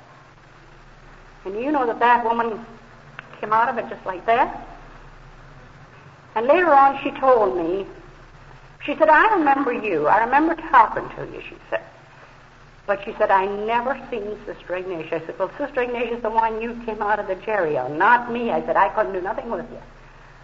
And 1.46 1.56
you 1.56 1.72
know 1.72 1.86
that 1.86 2.00
that 2.00 2.24
woman 2.24 2.66
came 3.40 3.54
out 3.54 3.70
of 3.70 3.78
it 3.78 3.90
just 3.90 4.06
like 4.06 4.26
that. 4.26 4.68
And 6.36 6.48
later 6.48 6.74
on, 6.74 7.02
she 7.04 7.12
told 7.20 7.58
me, 7.58 7.86
she 8.86 8.96
said, 8.96 9.10
I 9.10 9.36
remember 9.36 9.74
you. 9.74 10.08
I 10.08 10.24
remember 10.24 10.56
talking 10.56 11.08
to 11.16 11.32
you, 11.32 11.42
she 11.48 11.56
said. 11.70 11.84
But 12.88 13.04
she 13.06 13.14
said, 13.18 13.32
I 13.32 13.46
never 13.66 14.00
seen 14.10 14.38
Sister 14.46 14.76
Ignatia. 14.76 15.16
I 15.16 15.26
said, 15.26 15.38
Well, 15.38 15.52
Sister 15.58 15.82
Ignatia's 15.84 16.22
the 16.22 16.30
one 16.30 16.62
you 16.62 16.74
came 16.86 17.02
out 17.02 17.20
of 17.20 17.28
the 17.28 17.36
jerry 17.36 17.78
on, 17.78 17.98
not 17.98 18.32
me. 18.32 18.52
I 18.52 18.66
said, 18.66 18.76
I 18.76 18.90
couldn't 18.90 19.14
do 19.14 19.22
nothing 19.22 19.50
with 19.52 19.70
you. 19.72 19.80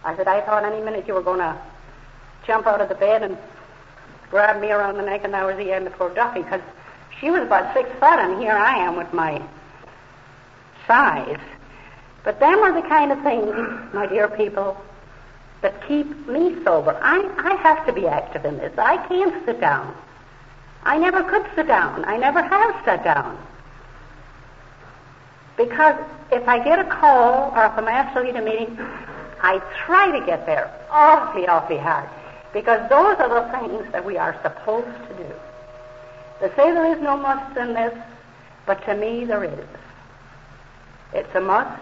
I 0.04 0.16
said, 0.16 0.28
I 0.28 0.42
thought 0.42 0.64
any 0.64 0.84
minute 0.84 1.08
you 1.08 1.14
were 1.14 1.24
going 1.24 1.40
to 1.40 1.58
jump 2.46 2.68
out 2.68 2.80
of 2.80 2.90
the 2.90 2.96
bed 2.96 3.24
and 3.24 3.38
grab 4.30 4.62
me 4.62 4.72
around 4.72 4.98
the 4.98 5.04
neck, 5.04 5.22
and 5.24 5.34
that 5.34 5.46
was 5.46 5.58
the 5.58 5.72
end 5.72 5.88
of 5.88 5.94
poor 5.94 6.14
Duffy, 6.14 6.44
because 6.44 6.62
she 7.20 7.30
was 7.30 7.42
about 7.42 7.74
six 7.74 7.90
foot, 8.00 8.20
and 8.20 8.40
here 8.42 8.54
I 8.54 8.76
am 8.78 8.96
with 8.96 9.12
my 9.14 9.42
size. 10.86 11.40
But 12.24 12.40
them 12.40 12.60
are 12.60 12.74
the 12.74 12.88
kind 12.88 13.12
of 13.12 13.22
things, 13.24 13.94
my 13.94 14.06
dear 14.06 14.28
people, 14.28 14.80
that 15.62 15.86
keep 15.88 16.28
me 16.28 16.56
sober. 16.64 16.98
I, 17.02 17.20
I 17.38 17.56
have 17.56 17.86
to 17.88 17.94
be 17.94 18.08
active 18.08 18.46
in 18.46 18.58
this. 18.58 18.78
I 18.78 18.98
can't 19.08 19.46
sit 19.46 19.60
down. 19.60 19.96
I 20.88 20.98
never 20.98 21.22
could 21.22 21.46
sit 21.54 21.68
down. 21.68 22.06
I 22.06 22.16
never 22.16 22.42
have 22.42 22.86
sat 22.86 23.04
down. 23.04 23.38
Because 25.58 26.00
if 26.32 26.48
I 26.48 26.64
get 26.64 26.80
a 26.80 26.86
call 26.86 27.52
or 27.54 27.66
if 27.66 27.74
I'm 27.74 27.90
asked 27.90 28.16
to 28.16 28.24
lead 28.24 28.38
a 28.38 28.42
meeting, 28.42 28.80
I 29.42 29.62
try 29.86 30.18
to 30.18 30.26
get 30.26 30.46
there 30.46 30.72
awfully, 30.90 31.46
awfully 31.46 31.78
hard. 31.78 32.10
Because 32.54 32.90
those 32.90 33.18
are 33.20 33.28
the 33.28 33.60
things 33.60 33.92
that 33.92 34.06
we 34.06 34.18
are 34.18 34.40
supposed 34.42 34.88
to 35.10 35.14
do. 35.16 35.34
They 36.40 36.48
say 36.56 36.72
there 36.72 36.96
is 36.96 37.02
no 37.02 37.18
must 37.18 37.58
in 37.58 37.74
this, 37.74 37.94
but 38.66 38.86
to 38.86 38.96
me 38.96 39.26
there 39.26 39.44
is. 39.44 39.68
It's 41.12 41.36
a 41.36 41.42
must 41.42 41.82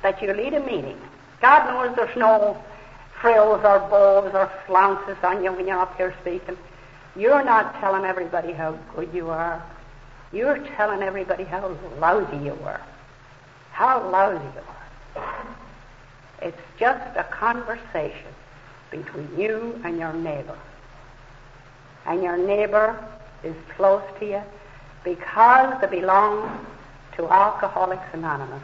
that 0.00 0.22
you 0.22 0.32
lead 0.32 0.54
a 0.54 0.60
meeting. 0.60 0.98
God 1.42 1.66
knows 1.66 1.94
there's 1.96 2.16
no 2.16 2.56
frills 3.20 3.62
or 3.62 3.80
bows 3.90 4.32
or 4.32 4.50
flounces 4.66 5.18
on 5.22 5.44
you 5.44 5.52
when 5.52 5.66
you're 5.66 5.78
up 5.78 5.94
here 5.98 6.14
speaking. 6.22 6.56
You're 7.18 7.44
not 7.44 7.74
telling 7.80 8.04
everybody 8.04 8.52
how 8.52 8.78
good 8.94 9.12
you 9.12 9.28
are. 9.30 9.60
You're 10.32 10.58
telling 10.76 11.02
everybody 11.02 11.42
how 11.42 11.76
lousy 11.98 12.36
you 12.44 12.56
are. 12.64 12.80
How 13.72 14.08
lousy 14.08 14.44
you 14.44 15.22
are. 15.22 15.46
It's 16.40 16.60
just 16.78 17.16
a 17.16 17.24
conversation 17.24 18.32
between 18.92 19.28
you 19.36 19.80
and 19.84 19.98
your 19.98 20.12
neighbor. 20.12 20.56
And 22.06 22.22
your 22.22 22.36
neighbor 22.36 22.96
is 23.42 23.56
close 23.74 24.04
to 24.20 24.26
you 24.26 24.42
because 25.02 25.80
they 25.80 25.88
belong 25.88 26.66
to 27.16 27.28
Alcoholics 27.28 28.06
Anonymous. 28.12 28.62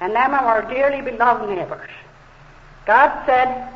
And 0.00 0.14
them 0.14 0.32
are 0.32 0.46
our 0.46 0.72
dearly 0.72 1.02
beloved 1.02 1.48
neighbors. 1.48 1.90
God 2.86 3.24
said 3.26 3.68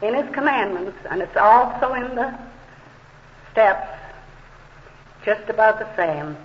in 0.00 0.14
His 0.14 0.32
commandments, 0.32 0.96
and 1.10 1.20
it's 1.20 1.36
also 1.36 1.94
in 1.94 2.14
the 2.14 2.38
steps, 3.52 3.88
just 5.24 5.48
about 5.48 5.78
the 5.78 5.96
same. 5.96 6.36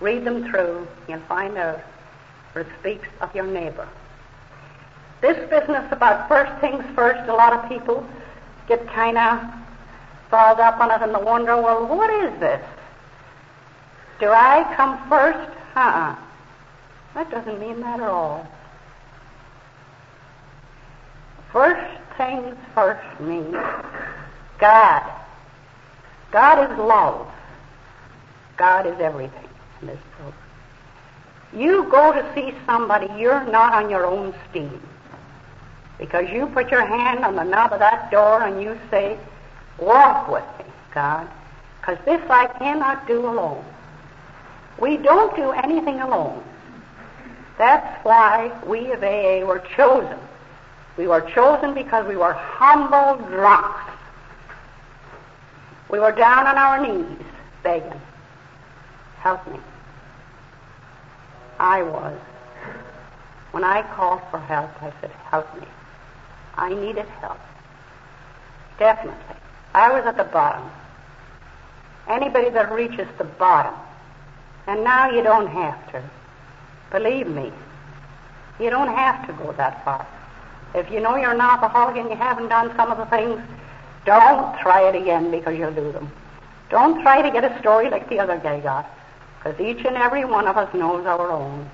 Read 0.00 0.24
them 0.24 0.48
through, 0.50 0.86
you'll 1.08 1.20
find 1.20 1.56
out 1.56 1.80
where 2.52 2.64
it 2.64 2.70
speaks 2.80 3.08
of 3.20 3.34
your 3.34 3.46
neighbor. 3.46 3.88
This 5.20 5.36
business 5.50 5.84
about 5.90 6.28
first 6.28 6.60
things 6.60 6.84
first, 6.94 7.28
a 7.28 7.34
lot 7.34 7.52
of 7.52 7.68
people 7.68 8.06
get 8.68 8.86
kind 8.88 9.18
of 9.18 9.40
fouled 10.30 10.60
up 10.60 10.78
on 10.78 10.90
it 10.90 11.02
and 11.02 11.14
they 11.14 11.22
wonder, 11.22 11.60
well, 11.60 11.86
what 11.86 12.10
is 12.24 12.38
this? 12.40 12.64
Do 14.20 14.30
I 14.30 14.72
come 14.76 15.08
first? 15.08 15.50
Uh-uh. 15.74 16.16
That 17.14 17.30
doesn't 17.30 17.58
mean 17.60 17.80
that 17.80 18.00
at 18.00 18.08
all. 18.08 18.46
First 21.52 22.00
things 22.16 22.56
first 22.74 23.20
means 23.20 23.56
God. 24.58 25.02
God 26.30 26.70
is 26.70 26.78
love. 26.78 27.26
God 28.56 28.86
is 28.86 28.98
everything 29.00 29.48
in 29.80 29.86
this 29.88 29.98
program. 30.12 30.34
You 31.52 31.84
go 31.90 32.12
to 32.12 32.34
see 32.34 32.54
somebody, 32.66 33.08
you're 33.18 33.44
not 33.44 33.72
on 33.72 33.88
your 33.88 34.04
own 34.04 34.34
steam. 34.50 34.82
Because 35.98 36.28
you 36.30 36.46
put 36.46 36.70
your 36.70 36.84
hand 36.84 37.24
on 37.24 37.34
the 37.34 37.44
knob 37.44 37.72
of 37.72 37.80
that 37.80 38.10
door 38.10 38.42
and 38.42 38.62
you 38.62 38.78
say, 38.90 39.18
Walk 39.78 40.28
with 40.28 40.44
me, 40.58 40.72
God, 40.92 41.28
because 41.80 41.98
this 42.04 42.20
I 42.28 42.46
cannot 42.58 43.06
do 43.06 43.26
alone. 43.26 43.64
We 44.80 44.96
don't 44.96 45.34
do 45.36 45.50
anything 45.52 46.00
alone. 46.00 46.42
That's 47.58 48.04
why 48.04 48.52
we 48.66 48.92
of 48.92 49.02
AA 49.02 49.44
were 49.44 49.62
chosen. 49.76 50.18
We 50.96 51.06
were 51.06 51.20
chosen 51.20 51.74
because 51.74 52.06
we 52.06 52.16
were 52.16 52.32
humble 52.32 53.24
drunks. 53.26 53.92
We 55.90 55.98
were 55.98 56.12
down 56.12 56.46
on 56.46 56.58
our 56.58 56.86
knees 56.86 57.18
begging, 57.62 58.00
Help 59.20 59.46
me. 59.48 59.58
I 61.58 61.82
was. 61.82 62.18
When 63.50 63.64
I 63.64 63.82
called 63.94 64.20
for 64.30 64.38
help, 64.38 64.70
I 64.82 64.92
said, 65.00 65.10
Help 65.30 65.52
me. 65.60 65.66
I 66.54 66.72
needed 66.74 67.06
help. 67.20 67.38
Definitely. 68.78 69.36
I 69.74 69.92
was 69.92 70.04
at 70.06 70.16
the 70.16 70.24
bottom. 70.24 70.70
Anybody 72.08 72.50
that 72.50 72.72
reaches 72.72 73.08
the 73.18 73.24
bottom, 73.24 73.74
and 74.66 74.82
now 74.84 75.10
you 75.10 75.22
don't 75.22 75.46
have 75.48 75.92
to. 75.92 76.02
Believe 76.90 77.26
me, 77.26 77.52
you 78.58 78.70
don't 78.70 78.88
have 78.88 79.26
to 79.26 79.32
go 79.34 79.52
that 79.52 79.84
far. 79.84 80.06
If 80.74 80.90
you 80.90 81.00
know 81.00 81.16
you're 81.16 81.32
an 81.32 81.40
alcoholic 81.40 81.96
and 81.96 82.08
you 82.08 82.16
haven't 82.16 82.48
done 82.48 82.74
some 82.76 82.90
of 82.90 82.98
the 82.98 83.06
things, 83.06 83.40
don't 84.04 84.58
try 84.60 84.88
it 84.88 84.94
again 84.94 85.30
because 85.30 85.56
you'll 85.58 85.70
lose 85.70 85.94
them. 85.94 86.10
Don't 86.70 87.02
try 87.02 87.22
to 87.22 87.30
get 87.30 87.44
a 87.44 87.58
story 87.60 87.90
like 87.90 88.08
the 88.08 88.18
other 88.18 88.38
guy 88.38 88.60
got, 88.60 88.88
because 89.38 89.58
each 89.60 89.84
and 89.84 89.96
every 89.96 90.24
one 90.24 90.46
of 90.46 90.56
us 90.56 90.72
knows 90.74 91.06
our 91.06 91.30
own. 91.30 91.68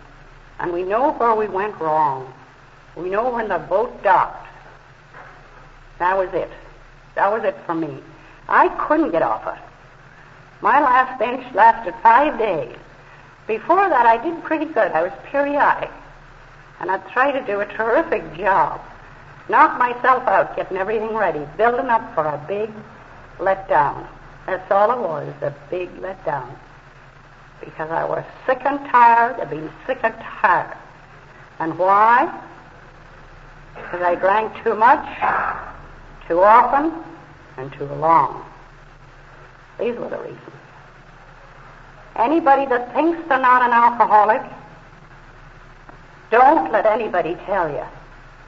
And 0.61 0.73
we 0.73 0.85
know 0.85 1.13
where 1.13 1.35
we 1.35 1.49
went 1.49 1.79
wrong. 1.81 2.33
We 2.97 3.11
know 3.11 3.31
when 3.31 3.49
the 3.49 3.59
boat 3.59 4.03
docked. 4.03 4.47
That 5.99 6.17
was 6.17 6.29
it. 6.33 6.51
That 7.17 7.33
was 7.33 7.45
it 7.45 7.57
for 7.67 7.75
me. 7.75 7.99
I 8.49 8.69
couldn't 8.87 9.11
get 9.11 9.23
off 9.23 9.47
it. 9.47 9.63
My 10.61 10.81
last 10.81 11.19
bench 11.19 11.45
lasted 11.55 11.95
five 12.03 12.39
days. 12.39 12.77
Before 13.47 13.89
that, 13.89 14.07
I 14.07 14.23
did 14.23 14.43
pretty 14.45 14.67
good. 14.67 14.93
I 14.93 15.03
was 15.03 15.13
periodic. 15.25 15.91
And 16.81 16.91
I'd 16.91 17.07
try 17.09 17.33
to 17.33 17.45
do 17.47 17.61
a 17.61 17.67
terrific 17.67 18.37
job. 18.37 18.81
Knock 19.49 19.79
myself 19.79 20.27
out, 20.27 20.57
getting 20.57 20.79
everything 20.79 21.15
ready, 21.15 21.47
building 21.57 21.87
up 21.87 22.15
for 22.15 22.25
a 22.25 22.43
big 22.49 22.71
letdown. 23.39 24.07
That's 24.47 24.71
all 24.71 24.91
it 24.93 24.99
was, 24.99 25.35
a 25.43 25.55
big 25.71 25.91
letdown. 26.01 26.49
Because 27.61 27.91
I 27.91 28.05
was 28.05 28.25
sick 28.47 28.61
and 28.65 28.79
tired 28.91 29.39
of 29.41 29.51
being 29.51 29.71
sick 29.87 29.99
and 30.03 30.15
tired. 30.15 30.77
And 31.59 31.79
why? 31.79 32.43
Because 33.75 34.01
I 34.01 34.15
drank 34.15 34.53
too 34.63 34.75
much, 34.75 35.05
too 36.27 36.41
often, 36.41 36.93
and 37.59 37.73
too 37.73 37.85
long. 37.85 38.45
These 39.79 39.97
were 39.97 40.09
the 40.09 40.19
reasons. 40.19 40.41
Anybody 42.17 42.65
that 42.67 42.95
thinks 42.95 43.29
they're 43.29 43.41
not 43.41 43.63
an 43.63 43.73
alcoholic, 43.73 44.43
don't 46.31 46.73
let 46.73 46.87
anybody 46.87 47.37
tell 47.47 47.69
you 47.69 47.85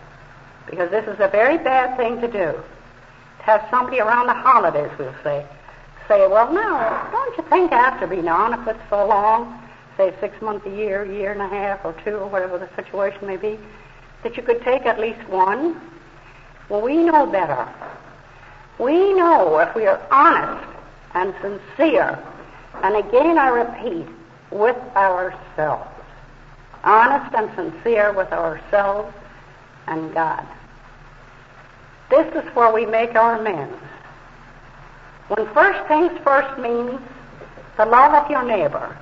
Because 0.69 0.89
this 0.91 1.05
is 1.07 1.19
a 1.19 1.27
very 1.27 1.57
bad 1.57 1.97
thing 1.97 2.21
to 2.21 2.27
do. 2.27 2.53
To 3.39 3.43
have 3.43 3.67
somebody 3.69 3.99
around 3.99 4.27
the 4.27 4.33
holidays, 4.33 4.91
we'll 4.97 5.15
say, 5.23 5.45
say, 6.07 6.27
well, 6.27 6.51
now, 6.53 7.09
don't 7.11 7.37
you 7.37 7.43
think 7.49 7.71
after 7.71 8.07
being 8.07 8.27
on 8.27 8.53
it 8.53 8.63
for 8.63 8.79
so 8.89 9.05
long, 9.07 9.61
say 9.97 10.13
six 10.19 10.41
months, 10.41 10.65
a 10.65 10.69
year, 10.69 11.05
year 11.05 11.31
and 11.31 11.41
a 11.41 11.47
half, 11.47 11.83
or 11.83 11.93
two, 12.03 12.15
or 12.15 12.27
whatever 12.27 12.57
the 12.57 12.69
situation 12.75 13.27
may 13.27 13.37
be, 13.37 13.59
that 14.23 14.37
you 14.37 14.43
could 14.43 14.61
take 14.61 14.85
at 14.85 14.99
least 14.99 15.27
one? 15.27 15.79
Well, 16.69 16.81
we 16.81 16.97
know 16.97 17.25
better. 17.25 17.67
We 18.79 19.13
know 19.13 19.59
if 19.59 19.75
we 19.75 19.87
are 19.87 20.01
honest 20.11 20.65
and 21.13 21.33
sincere, 21.41 22.17
and 22.81 22.95
again 22.95 23.37
I 23.37 23.49
repeat, 23.49 24.07
with 24.51 24.77
ourselves. 24.95 26.00
Honest 26.83 27.33
and 27.35 27.49
sincere 27.55 28.13
with 28.13 28.31
ourselves 28.31 29.13
and 29.87 30.13
God. 30.13 30.45
This 32.09 32.27
is 32.35 32.55
where 32.55 32.73
we 32.73 32.85
make 32.85 33.15
our 33.15 33.39
amends. 33.39 33.77
When 35.27 35.47
first 35.53 35.87
things 35.87 36.11
first 36.23 36.59
means 36.59 36.99
the 37.77 37.85
love 37.85 38.13
of 38.13 38.29
your 38.29 38.43
neighbor. 38.43 38.97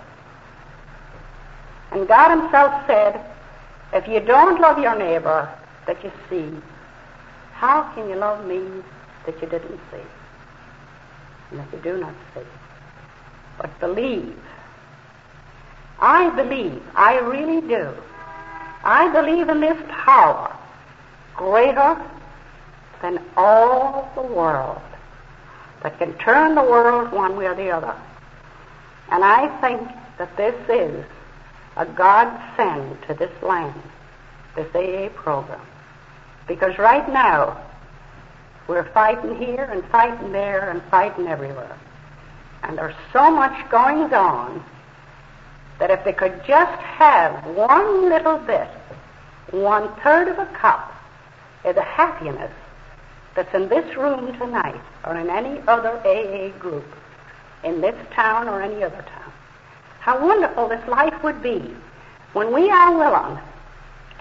And 1.91 2.07
God 2.07 2.39
Himself 2.39 2.85
said, 2.85 3.25
if 3.93 4.07
you 4.07 4.19
don't 4.19 4.61
love 4.61 4.77
your 4.77 4.97
neighbor 4.97 5.49
that 5.87 6.03
you 6.03 6.11
see, 6.29 6.51
how 7.53 7.91
can 7.95 8.07
you 8.09 8.15
love 8.15 8.45
me 8.45 8.61
that 9.25 9.41
you 9.41 9.47
didn't 9.47 9.79
see? 9.91 10.05
And 11.49 11.59
that 11.59 11.73
you 11.73 11.79
do 11.79 11.97
not 11.97 12.13
see? 12.35 12.41
But 13.57 13.79
believe. 13.79 14.37
I 16.01 16.29
believe. 16.29 16.81
I 16.95 17.19
really 17.19 17.61
do. 17.67 17.93
I 18.83 19.11
believe 19.11 19.49
in 19.49 19.59
this 19.59 19.77
power 19.89 20.55
greater 21.35 22.01
than 23.01 23.19
all 23.35 24.11
the 24.15 24.21
world 24.21 24.81
that 25.83 25.97
can 25.97 26.13
turn 26.17 26.55
the 26.55 26.61
world 26.61 27.11
one 27.11 27.35
way 27.35 27.47
or 27.47 27.55
the 27.55 27.69
other. 27.69 27.95
And 29.11 29.23
I 29.23 29.47
think 29.61 29.81
that 30.17 30.35
this 30.37 30.55
is 30.69 31.05
a 31.77 31.85
God 31.85 32.27
send 32.55 33.01
to 33.03 33.13
this 33.13 33.31
land, 33.41 33.81
this 34.55 34.67
AA 34.75 35.09
program. 35.15 35.61
Because 36.47 36.77
right 36.77 37.07
now, 37.09 37.61
we're 38.67 38.91
fighting 38.91 39.35
here 39.37 39.63
and 39.71 39.83
fighting 39.85 40.31
there 40.31 40.69
and 40.69 40.81
fighting 40.83 41.27
everywhere. 41.27 41.77
And 42.63 42.77
there's 42.77 42.95
so 43.13 43.31
much 43.31 43.69
going 43.69 44.13
on 44.13 44.63
that 45.79 45.89
if 45.89 46.03
they 46.03 46.13
could 46.13 46.41
just 46.45 46.79
have 46.81 47.45
one 47.55 48.09
little 48.09 48.37
bit, 48.37 48.67
one 49.51 49.89
third 50.03 50.27
of 50.27 50.37
a 50.37 50.45
cup 50.47 50.93
of 51.63 51.75
the 51.75 51.81
happiness 51.81 52.51
that's 53.35 53.53
in 53.55 53.69
this 53.69 53.95
room 53.95 54.37
tonight 54.37 54.81
or 55.05 55.15
in 55.15 55.29
any 55.29 55.61
other 55.67 55.97
AA 56.05 56.49
group 56.59 56.85
in 57.63 57.81
this 57.81 57.95
town 58.13 58.47
or 58.47 58.61
any 58.61 58.83
other 58.83 59.01
town, 59.01 59.31
how 59.99 60.25
wonderful 60.25 60.67
this 60.67 60.85
life 60.87 61.23
would 61.23 61.41
be 61.41 61.73
when 62.33 62.53
we 62.53 62.69
are 62.69 62.97
willing 62.97 63.39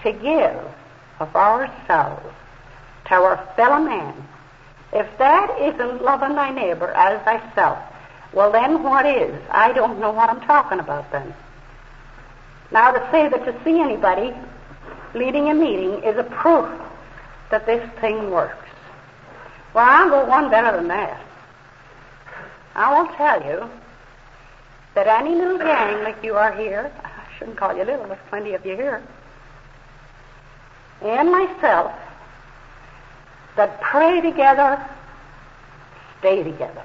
to 0.03 0.11
give 0.13 0.57
of 1.19 1.35
ourselves 1.35 2.25
to 3.05 3.13
our 3.13 3.37
fellow 3.55 3.83
man. 3.83 4.13
If 4.93 5.17
that 5.17 5.55
isn't 5.59 6.01
loving 6.01 6.35
thy 6.35 6.51
neighbor 6.51 6.91
as 6.91 7.21
thyself, 7.23 7.79
well 8.33 8.51
then 8.51 8.81
what 8.83 9.05
is? 9.05 9.39
I 9.51 9.73
don't 9.73 9.99
know 9.99 10.11
what 10.11 10.29
I'm 10.29 10.41
talking 10.41 10.79
about 10.79 11.11
then. 11.11 11.33
Now 12.71 12.91
to 12.91 13.11
say 13.11 13.29
that 13.29 13.45
to 13.45 13.63
see 13.63 13.79
anybody 13.79 14.33
leading 15.13 15.49
a 15.49 15.53
meeting 15.53 16.03
is 16.03 16.17
a 16.17 16.23
proof 16.23 16.69
that 17.49 17.65
this 17.65 17.87
thing 17.99 18.29
works. 18.29 18.67
Well, 19.73 19.85
I'll 19.87 20.09
go 20.09 20.25
one 20.25 20.49
better 20.49 20.77
than 20.77 20.87
that. 20.87 21.21
I 22.75 23.01
will 23.01 23.13
tell 23.15 23.43
you 23.43 23.69
that 24.93 25.07
any 25.07 25.35
little 25.35 25.57
gang 25.57 26.03
like 26.03 26.23
you 26.23 26.35
are 26.35 26.51
here, 26.51 26.91
I 27.03 27.37
shouldn't 27.37 27.57
call 27.57 27.75
you 27.75 27.83
little, 27.83 28.07
there's 28.07 28.19
plenty 28.29 28.53
of 28.53 28.65
you 28.65 28.75
here, 28.75 29.01
and 31.01 31.31
myself, 31.31 31.93
that 33.55 33.81
pray 33.81 34.21
together, 34.21 34.83
stay 36.19 36.43
together. 36.43 36.83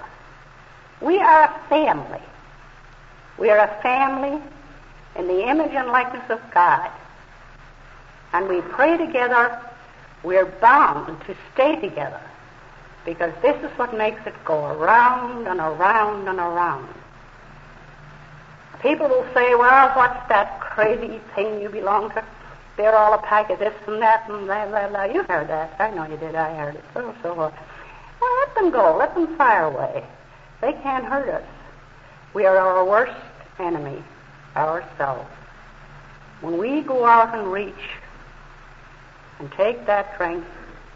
We 1.01 1.19
are 1.19 1.45
a 1.45 1.69
family. 1.69 2.23
We 3.39 3.51
are 3.51 3.59
a 3.59 3.83
family 3.83 4.41
in 5.17 5.29
the 5.29 5.49
image 5.49 5.73
and 5.73 5.89
likeness 5.89 6.29
of 6.31 6.41
God. 6.53 6.91
And 8.33 8.49
we 8.49 8.61
pray 8.63 8.97
together, 8.97 9.61
we're 10.23 10.47
bound 10.47 11.21
to 11.27 11.37
stay 11.53 11.77
together. 11.81 12.21
Because 13.05 13.33
this 13.43 13.57
is 13.63 13.71
what 13.79 13.97
makes 13.97 14.27
it 14.27 14.35
go 14.45 14.67
around 14.67 15.47
and 15.47 15.61
around 15.61 16.27
and 16.27 16.39
around. 16.39 16.89
People 18.81 19.09
will 19.09 19.27
say, 19.35 19.55
well, 19.55 19.95
what's 19.95 20.29
that 20.29 20.61
crazy 20.61 21.21
thing 21.35 21.61
you 21.61 21.69
belong 21.69 22.11
to? 22.11 22.25
They're 22.77 22.95
all 22.95 23.15
a 23.15 23.19
pack 23.19 23.51
of 23.51 23.59
this 23.59 23.75
and 23.87 24.03
that 24.03 24.29
and 24.29 24.47
blah, 24.47 24.67
blah, 24.67 24.89
blah. 24.89 25.05
You 25.05 25.23
heard 25.25 25.49
that. 25.49 25.77
I 25.79 25.91
know 25.91 26.07
you 26.07 26.17
did. 26.17 26.35
I 26.35 26.55
heard 26.55 26.75
it. 26.75 26.85
So, 26.93 27.15
so. 27.23 27.35
Well, 27.35 27.53
let 28.41 28.55
them 28.55 28.71
go. 28.71 28.97
Let 28.97 29.15
them 29.15 29.37
fire 29.37 29.65
away. 29.65 30.05
They 30.61 30.73
can't 30.83 31.05
hurt 31.05 31.29
us. 31.29 31.45
We 32.33 32.47
are 32.47 32.57
our 32.57 32.85
worst 32.85 33.17
enemy, 33.59 34.03
ourselves. 34.57 35.29
When 36.41 36.59
we 36.59 36.83
go 36.83 37.05
out 37.05 37.35
and 37.35 37.53
reach 37.53 37.75
and 39.39 39.51
take 39.53 39.87
that 39.87 40.17
drink, 40.17 40.45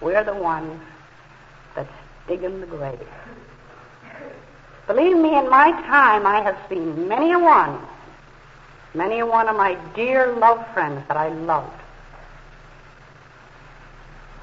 we're 0.00 0.24
the 0.24 0.34
ones 0.34 0.80
that's 1.74 1.92
digging 2.26 2.60
the 2.60 2.66
grave. 2.66 2.98
Believe 4.86 5.16
me, 5.16 5.36
in 5.36 5.50
my 5.50 5.70
time, 5.82 6.26
I 6.26 6.40
have 6.40 6.56
seen 6.68 7.08
many 7.08 7.32
a 7.32 7.38
one, 7.38 7.78
many 8.94 9.18
a 9.18 9.26
one 9.26 9.48
of 9.48 9.56
my 9.56 9.76
dear 9.94 10.32
love 10.34 10.66
friends 10.72 11.02
that 11.08 11.16
I 11.16 11.28
loved, 11.28 11.80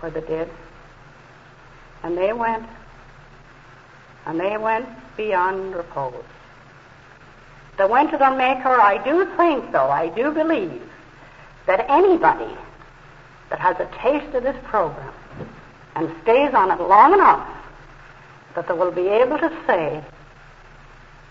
were 0.01 0.11
the 0.11 0.21
dead. 0.21 0.49
And 2.03 2.15
they 2.15 2.33
went, 2.33 2.67
and 4.27 4.39
they 4.39 4.57
went 4.57 4.87
beyond 5.17 5.75
repose. 5.75 6.23
They 7.77 7.85
went 7.85 8.11
to 8.11 8.17
their 8.17 8.35
Maker. 8.35 8.69
I 8.69 9.03
do 9.03 9.25
think, 9.35 9.71
though, 9.71 9.89
I 9.89 10.09
do 10.09 10.31
believe 10.31 10.81
that 11.67 11.85
anybody 11.89 12.55
that 13.49 13.59
has 13.59 13.77
a 13.79 13.89
taste 14.01 14.33
of 14.35 14.43
this 14.43 14.55
program 14.63 15.13
and 15.95 16.13
stays 16.23 16.53
on 16.53 16.71
it 16.71 16.81
long 16.81 17.13
enough 17.13 17.47
that 18.55 18.67
they 18.67 18.73
will 18.73 18.91
be 18.91 19.07
able 19.07 19.37
to 19.37 19.49
say 19.67 20.03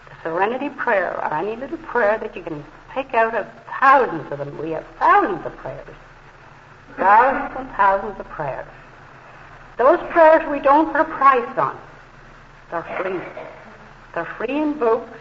the 0.09 0.15
serenity 0.23 0.69
prayer 0.69 1.17
or 1.17 1.35
any 1.35 1.57
little 1.57 1.79
prayer 1.79 2.19
that 2.19 2.37
you 2.37 2.43
can 2.43 2.65
pick 2.93 3.15
out 3.15 3.35
of 3.35 3.47
thousands 3.81 4.31
of 4.31 4.39
them. 4.39 4.57
We 4.59 4.71
have 4.71 4.87
thousands 4.99 5.45
of 5.47 5.57
prayers. 5.57 5.97
Thousands 6.97 7.59
and 7.59 7.69
thousands 7.77 8.21
of 8.21 8.27
prayers. 8.29 8.69
Those 9.79 9.99
prayers 10.11 10.49
we 10.51 10.61
don't 10.61 10.93
put 10.93 11.01
a 11.01 11.05
price 11.05 11.59
on. 11.59 11.79
They're 12.71 12.83
free. 13.03 13.21
They're 14.15 14.35
free 14.37 14.57
in 14.57 14.79
books. 14.79 15.19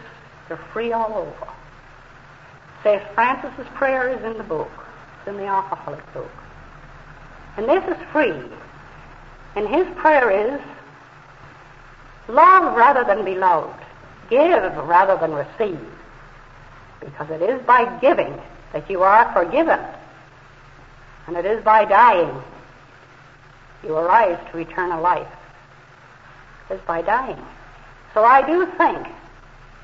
They're 0.48 0.56
free 0.72 0.92
all 0.92 1.12
over. 1.14 1.52
St. 2.82 3.02
Francis's 3.14 3.66
prayer 3.74 4.10
is 4.10 4.22
in 4.24 4.36
the 4.36 4.44
book. 4.44 4.70
It's 5.18 5.28
in 5.28 5.36
the 5.36 5.46
alcoholic 5.46 6.12
book. 6.12 6.30
And 7.56 7.68
this 7.68 7.84
is 7.84 8.02
free. 8.12 8.42
And 9.56 9.68
his 9.68 9.86
prayer 9.96 10.30
is 10.30 10.60
love 12.28 12.76
rather 12.76 13.04
than 13.04 13.24
be 13.24 13.34
loved, 13.34 13.80
give 14.28 14.76
rather 14.76 15.16
than 15.16 15.32
receive. 15.32 15.80
Because 17.00 17.30
it 17.30 17.42
is 17.42 17.60
by 17.62 17.98
giving 18.00 18.40
that 18.72 18.90
you 18.90 19.02
are 19.02 19.32
forgiven. 19.32 19.80
And 21.26 21.36
it 21.36 21.46
is 21.46 21.62
by 21.64 21.84
dying 21.84 22.42
you 23.84 23.96
arise 23.96 24.38
to 24.50 24.58
eternal 24.58 25.02
life. 25.02 25.28
It 26.70 26.74
is 26.74 26.80
by 26.86 27.02
dying. 27.02 27.42
So 28.14 28.24
I 28.24 28.46
do 28.46 28.66
think 28.78 29.06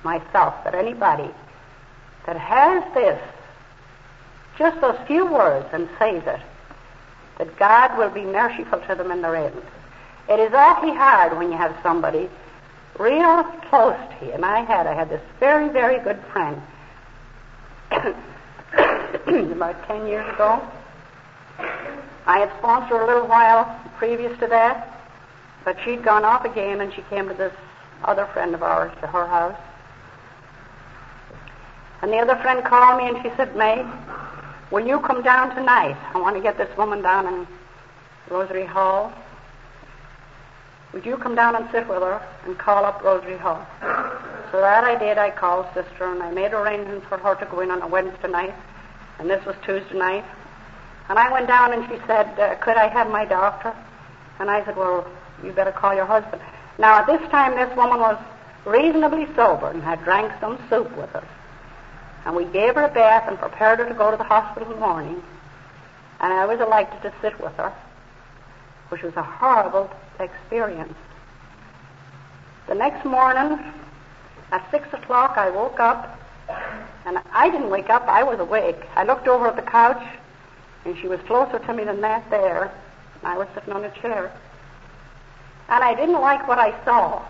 myself 0.04 0.54
that 0.64 0.74
anybody 0.74 1.28
that 2.26 2.36
has 2.36 2.82
this, 2.94 3.20
just 4.58 4.80
those 4.80 4.98
few 5.06 5.26
words 5.26 5.68
and 5.72 5.88
says 5.98 6.22
it, 6.26 6.40
that 7.38 7.56
God 7.58 7.96
will 7.98 8.10
be 8.10 8.24
merciful 8.24 8.80
to 8.80 8.94
them 8.94 9.10
in 9.10 9.22
their 9.22 9.36
end. 9.36 9.62
It 10.28 10.38
is 10.38 10.52
awfully 10.52 10.94
hard 10.94 11.36
when 11.36 11.50
you 11.50 11.56
have 11.56 11.76
somebody 11.82 12.28
real 12.98 13.42
close 13.68 13.96
to 14.18 14.26
you. 14.26 14.32
And 14.32 14.44
I 14.44 14.60
had, 14.60 14.86
I 14.86 14.94
had 14.94 15.08
this 15.08 15.22
very, 15.40 15.68
very 15.70 15.98
good 16.04 16.20
friend 16.32 16.60
about 19.52 19.86
10 19.88 20.06
years 20.06 20.34
ago. 20.34 20.62
I 22.26 22.38
had 22.38 22.52
sponsored 22.58 22.90
her 22.90 23.02
a 23.02 23.06
little 23.06 23.26
while 23.26 23.80
previous 23.96 24.38
to 24.38 24.46
that, 24.46 25.08
but 25.64 25.76
she'd 25.84 26.04
gone 26.04 26.24
off 26.24 26.44
again 26.44 26.80
and 26.80 26.92
she 26.92 27.02
came 27.02 27.28
to 27.28 27.34
this 27.34 27.52
other 28.04 28.26
friend 28.26 28.54
of 28.54 28.62
ours 28.62 28.92
to 29.00 29.06
her 29.06 29.26
house. 29.26 29.58
And 32.02 32.12
the 32.12 32.18
other 32.18 32.36
friend 32.36 32.64
called 32.64 33.02
me 33.02 33.08
and 33.08 33.22
she 33.22 33.30
said, 33.36 33.54
May, 33.56 33.84
will 34.70 34.86
you 34.86 35.00
come 35.00 35.22
down 35.22 35.54
tonight? 35.54 35.96
I 36.14 36.20
want 36.20 36.36
to 36.36 36.42
get 36.42 36.56
this 36.56 36.74
woman 36.76 37.02
down 37.02 37.26
in 37.26 37.46
Rosary 38.30 38.64
Hall. 38.66 39.12
Would 40.92 41.04
you 41.04 41.16
come 41.18 41.34
down 41.34 41.54
and 41.56 41.68
sit 41.70 41.86
with 41.88 42.02
her 42.02 42.20
and 42.44 42.58
call 42.58 42.84
up 42.84 43.02
Rosary 43.02 43.36
Hall? 43.36 43.64
So 44.50 44.60
that 44.60 44.82
I 44.82 44.98
did. 44.98 45.18
I 45.18 45.30
called 45.30 45.66
sister 45.74 46.10
and 46.10 46.22
I 46.22 46.30
made 46.32 46.52
arrangements 46.52 47.06
for 47.06 47.18
her 47.18 47.34
to 47.36 47.46
go 47.46 47.60
in 47.60 47.70
on 47.70 47.82
a 47.82 47.86
Wednesday 47.86 48.28
night. 48.28 48.54
And 49.18 49.28
this 49.28 49.44
was 49.44 49.54
Tuesday 49.64 49.98
night. 49.98 50.24
And 51.08 51.18
I 51.18 51.30
went 51.30 51.46
down 51.46 51.72
and 51.72 51.88
she 51.88 51.98
said, 52.06 52.38
uh, 52.38 52.54
could 52.56 52.76
I 52.76 52.88
have 52.88 53.10
my 53.10 53.24
doctor? 53.24 53.74
And 54.38 54.50
I 54.50 54.64
said, 54.64 54.76
well, 54.76 55.06
you 55.44 55.52
better 55.52 55.72
call 55.72 55.94
your 55.94 56.06
husband. 56.06 56.40
Now, 56.78 56.98
at 57.00 57.06
this 57.06 57.20
time, 57.30 57.54
this 57.56 57.76
woman 57.76 58.00
was 58.00 58.16
reasonably 58.64 59.26
sober 59.36 59.70
and 59.70 59.82
had 59.82 60.02
drank 60.02 60.32
some 60.40 60.58
soup 60.70 60.90
with 60.96 61.14
us. 61.14 61.24
And 62.24 62.36
we 62.36 62.44
gave 62.44 62.74
her 62.74 62.84
a 62.84 62.88
bath 62.88 63.28
and 63.28 63.38
prepared 63.38 63.78
her 63.78 63.88
to 63.88 63.94
go 63.94 64.10
to 64.10 64.16
the 64.16 64.24
hospital 64.24 64.68
in 64.68 64.74
the 64.74 64.86
morning. 64.86 65.22
And 66.20 66.32
I 66.32 66.44
was 66.46 66.60
elected 66.60 67.02
to 67.02 67.12
sit 67.22 67.40
with 67.40 67.54
her, 67.54 67.72
which 68.90 69.02
was 69.02 69.14
a 69.16 69.22
horrible 69.22 69.90
experience. 70.18 70.94
The 72.68 72.74
next 72.74 73.04
morning, 73.04 73.58
at 74.52 74.70
six 74.70 74.92
o'clock, 74.92 75.36
I 75.36 75.50
woke 75.50 75.80
up, 75.80 76.18
and 77.06 77.18
I 77.32 77.50
didn't 77.50 77.70
wake 77.70 77.88
up, 77.88 78.06
I 78.06 78.22
was 78.22 78.38
awake. 78.38 78.76
I 78.96 79.04
looked 79.04 79.28
over 79.28 79.48
at 79.48 79.56
the 79.56 79.62
couch, 79.62 80.02
and 80.84 80.96
she 80.98 81.08
was 81.08 81.20
closer 81.26 81.58
to 81.58 81.72
me 81.72 81.84
than 81.84 82.00
that 82.02 82.28
there, 82.30 82.64
and 82.64 83.24
I 83.24 83.38
was 83.38 83.48
sitting 83.54 83.72
on 83.72 83.84
a 83.84 83.90
chair. 83.90 84.30
And 85.68 85.84
I 85.84 85.94
didn't 85.94 86.20
like 86.20 86.46
what 86.48 86.58
I 86.58 86.72
saw. 86.84 87.22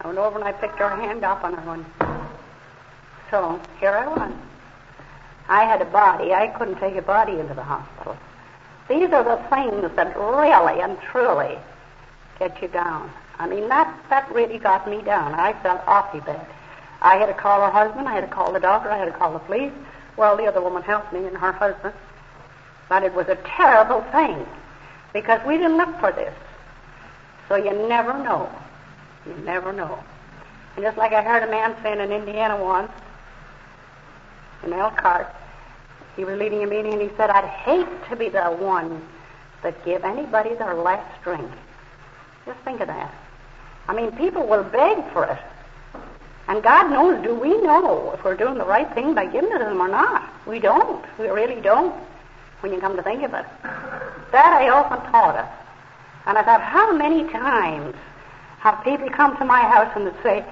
I 0.00 0.06
went 0.06 0.18
over 0.18 0.38
and 0.38 0.48
I 0.48 0.52
picked 0.52 0.78
her 0.78 0.88
hand 0.88 1.22
up 1.24 1.44
and 1.44 1.54
I 1.54 1.66
went, 1.66 1.86
so 3.30 3.60
here 3.78 3.90
I 3.90 4.06
was. 4.08 4.32
I 5.48 5.64
had 5.64 5.82
a 5.82 5.86
body. 5.86 6.32
I 6.32 6.48
couldn't 6.48 6.78
take 6.78 6.96
a 6.96 7.02
body 7.02 7.38
into 7.38 7.54
the 7.54 7.62
hospital. 7.62 8.16
These 8.88 9.10
are 9.12 9.24
the 9.24 9.42
things 9.48 9.94
that 9.96 10.16
really 10.16 10.80
and 10.80 10.98
truly 11.00 11.58
get 12.38 12.60
you 12.60 12.68
down. 12.68 13.10
I 13.38 13.48
mean, 13.48 13.68
that, 13.68 13.96
that 14.10 14.30
really 14.32 14.58
got 14.58 14.88
me 14.88 15.00
down. 15.02 15.34
I 15.34 15.52
felt 15.62 15.80
awfully 15.86 16.20
bad. 16.20 16.46
I 17.00 17.16
had 17.16 17.26
to 17.26 17.34
call 17.34 17.60
her 17.62 17.70
husband. 17.70 18.08
I 18.08 18.14
had 18.14 18.22
to 18.22 18.26
call 18.26 18.52
the 18.52 18.60
doctor. 18.60 18.90
I 18.90 18.98
had 18.98 19.06
to 19.06 19.12
call 19.12 19.32
the 19.32 19.38
police. 19.40 19.72
Well, 20.16 20.36
the 20.36 20.44
other 20.44 20.60
woman 20.60 20.82
helped 20.82 21.12
me 21.12 21.24
and 21.24 21.36
her 21.36 21.52
husband. 21.52 21.94
But 22.88 23.04
it 23.04 23.14
was 23.14 23.28
a 23.28 23.36
terrible 23.36 24.02
thing 24.12 24.46
because 25.12 25.40
we 25.46 25.56
didn't 25.56 25.76
look 25.76 25.98
for 26.00 26.12
this. 26.12 26.34
So 27.48 27.56
you 27.56 27.88
never 27.88 28.12
know. 28.22 28.50
You 29.26 29.34
never 29.44 29.72
know. 29.72 29.98
And 30.76 30.84
just 30.84 30.98
like 30.98 31.12
I 31.12 31.22
heard 31.22 31.42
a 31.42 31.50
man 31.50 31.74
saying 31.82 32.00
in 32.00 32.12
Indiana 32.12 32.62
once, 32.62 32.92
in 34.64 34.72
Elkhart. 34.72 35.28
He 36.16 36.24
was 36.24 36.38
leading 36.38 36.62
a 36.62 36.66
meeting 36.66 36.92
and 36.92 37.02
he 37.02 37.10
said, 37.16 37.30
I'd 37.30 37.48
hate 37.48 37.88
to 38.08 38.16
be 38.16 38.28
the 38.28 38.44
one 38.44 39.06
that 39.62 39.84
give 39.84 40.04
anybody 40.04 40.54
their 40.54 40.74
last 40.74 41.22
drink. 41.22 41.50
Just 42.46 42.58
think 42.60 42.80
of 42.80 42.88
that. 42.88 43.14
I 43.88 43.94
mean, 43.94 44.12
people 44.12 44.46
will 44.46 44.64
beg 44.64 45.12
for 45.12 45.24
it. 45.24 45.38
And 46.48 46.62
God 46.62 46.90
knows, 46.90 47.22
do 47.22 47.34
we 47.34 47.60
know 47.60 48.12
if 48.12 48.24
we're 48.24 48.36
doing 48.36 48.58
the 48.58 48.64
right 48.64 48.92
thing 48.92 49.14
by 49.14 49.26
giving 49.26 49.50
it 49.50 49.58
to 49.58 49.64
them 49.64 49.80
or 49.80 49.88
not? 49.88 50.28
We 50.46 50.58
don't. 50.58 51.04
We 51.18 51.28
really 51.28 51.60
don't, 51.60 51.94
when 52.60 52.72
you 52.72 52.80
come 52.80 52.96
to 52.96 53.02
think 53.02 53.22
of 53.22 53.34
it. 53.34 53.46
That 54.32 54.52
I 54.52 54.68
often 54.68 55.00
thought 55.12 55.36
of. 55.36 55.46
And 56.26 56.36
I 56.36 56.42
thought, 56.42 56.60
how 56.60 56.92
many 56.92 57.30
times 57.30 57.94
have 58.58 58.82
people 58.84 59.08
come 59.10 59.36
to 59.38 59.44
my 59.44 59.60
house 59.60 59.92
and 59.94 60.12
say, 60.22 60.44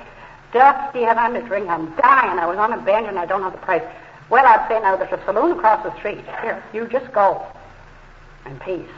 You 0.55 0.61
have 0.61 1.19
any 1.19 1.47
drink? 1.47 1.69
I'm 1.69 1.95
dying. 1.97 2.39
I 2.39 2.47
was 2.47 2.59
on 2.59 2.73
a 2.73 2.79
bench 2.81 3.07
and 3.09 3.19
I 3.19 3.27
don't 3.27 3.43
have 3.43 3.53
the 3.53 3.59
price. 3.59 3.83
Well, 4.31 4.47
I'd 4.47 4.67
say 4.69 4.81
now 4.81 4.97
there's 4.97 5.13
a 5.13 5.25
saloon 5.25 5.53
across 5.53 5.83
the 5.83 5.95
street. 5.99 6.25
Here, 6.43 6.63
you 6.73 6.87
just 6.89 7.13
go. 7.13 7.47
In 8.47 8.59
peace. 8.61 8.89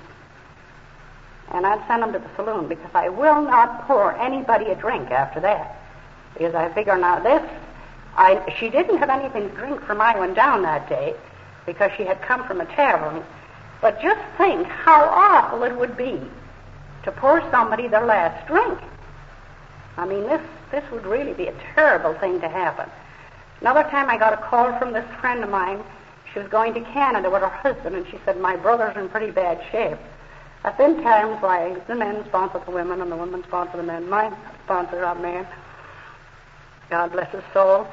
and 1.52 1.66
I'd 1.66 1.84
send 1.88 2.02
them 2.02 2.12
to 2.12 2.18
the 2.18 2.30
saloon 2.36 2.68
because 2.68 2.90
I 2.94 3.08
will 3.08 3.42
not 3.42 3.86
pour 3.86 4.16
anybody 4.16 4.66
a 4.66 4.74
drink 4.76 5.10
after 5.10 5.40
that. 5.40 5.76
Because 6.34 6.54
I 6.54 6.72
figure 6.72 6.96
now 6.96 7.18
this, 7.18 7.42
I, 8.16 8.54
she 8.58 8.68
didn't 8.70 8.98
have 8.98 9.10
anything 9.10 9.50
to 9.50 9.56
drink 9.56 9.80
from 9.82 10.00
I 10.00 10.18
went 10.18 10.36
down 10.36 10.62
that 10.62 10.88
day 10.88 11.14
because 11.66 11.90
she 11.96 12.04
had 12.04 12.22
come 12.22 12.46
from 12.46 12.60
a 12.60 12.66
tavern. 12.66 13.24
But 13.80 14.00
just 14.00 14.20
think 14.36 14.66
how 14.66 15.04
awful 15.04 15.64
it 15.64 15.76
would 15.76 15.96
be 15.96 16.20
to 17.04 17.12
pour 17.12 17.40
somebody 17.50 17.88
their 17.88 18.04
last 18.06 18.46
drink. 18.46 18.78
I 20.00 20.06
mean, 20.06 20.22
this, 20.22 20.40
this 20.70 20.82
would 20.90 21.04
really 21.04 21.34
be 21.34 21.48
a 21.48 21.54
terrible 21.74 22.14
thing 22.14 22.40
to 22.40 22.48
happen. 22.48 22.88
Another 23.60 23.82
time 23.90 24.08
I 24.08 24.16
got 24.16 24.32
a 24.32 24.38
call 24.38 24.78
from 24.78 24.94
this 24.94 25.04
friend 25.20 25.44
of 25.44 25.50
mine. 25.50 25.84
She 26.32 26.38
was 26.38 26.48
going 26.48 26.72
to 26.72 26.80
Canada 26.80 27.28
with 27.28 27.42
her 27.42 27.48
husband, 27.48 27.94
and 27.94 28.06
she 28.06 28.18
said, 28.24 28.40
My 28.40 28.56
brother's 28.56 28.96
in 28.96 29.10
pretty 29.10 29.30
bad 29.30 29.60
shape. 29.70 29.98
I've 30.64 30.78
been 30.78 31.02
times 31.02 31.42
why 31.42 31.76
the 31.86 31.94
men 31.94 32.24
sponsor 32.28 32.62
the 32.64 32.70
women 32.70 33.02
and 33.02 33.12
the 33.12 33.16
women 33.16 33.44
sponsor 33.44 33.76
the 33.76 33.82
men. 33.82 34.08
My 34.08 34.34
sponsor 34.64 35.02
a 35.02 35.14
man. 35.16 35.46
God 36.88 37.12
bless 37.12 37.30
his 37.30 37.44
soul. 37.52 37.86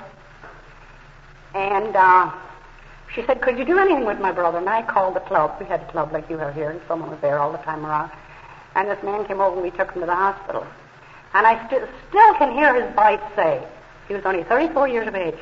And 1.55 1.93
uh, 1.93 2.31
she 3.13 3.25
said, 3.25 3.41
Could 3.41 3.57
you 3.57 3.65
do 3.65 3.79
anything 3.79 4.05
with 4.05 4.21
my 4.21 4.31
brother? 4.31 4.59
And 4.59 4.69
I 4.69 4.81
called 4.83 5.17
the 5.17 5.21
club. 5.21 5.57
We 5.59 5.65
had 5.65 5.81
a 5.81 5.91
club 5.91 6.13
like 6.13 6.29
you 6.29 6.37
have 6.37 6.55
here, 6.55 6.69
and 6.69 6.79
someone 6.87 7.09
was 7.09 7.19
there 7.19 7.39
all 7.39 7.51
the 7.51 7.57
time 7.59 7.85
around. 7.85 8.11
And 8.75 8.87
this 8.87 9.03
man 9.03 9.25
came 9.25 9.41
over 9.41 9.55
and 9.55 9.63
we 9.63 9.71
took 9.71 9.91
him 9.91 9.99
to 9.99 10.05
the 10.05 10.15
hospital. 10.15 10.65
And 11.33 11.45
I 11.45 11.67
st- 11.67 11.89
still 12.09 12.33
can 12.35 12.53
hear 12.53 12.73
his 12.73 12.93
voice 12.95 13.19
say, 13.35 13.61
he 14.07 14.13
was 14.13 14.25
only 14.25 14.43
34 14.43 14.87
years 14.87 15.07
of 15.07 15.15
age, 15.15 15.37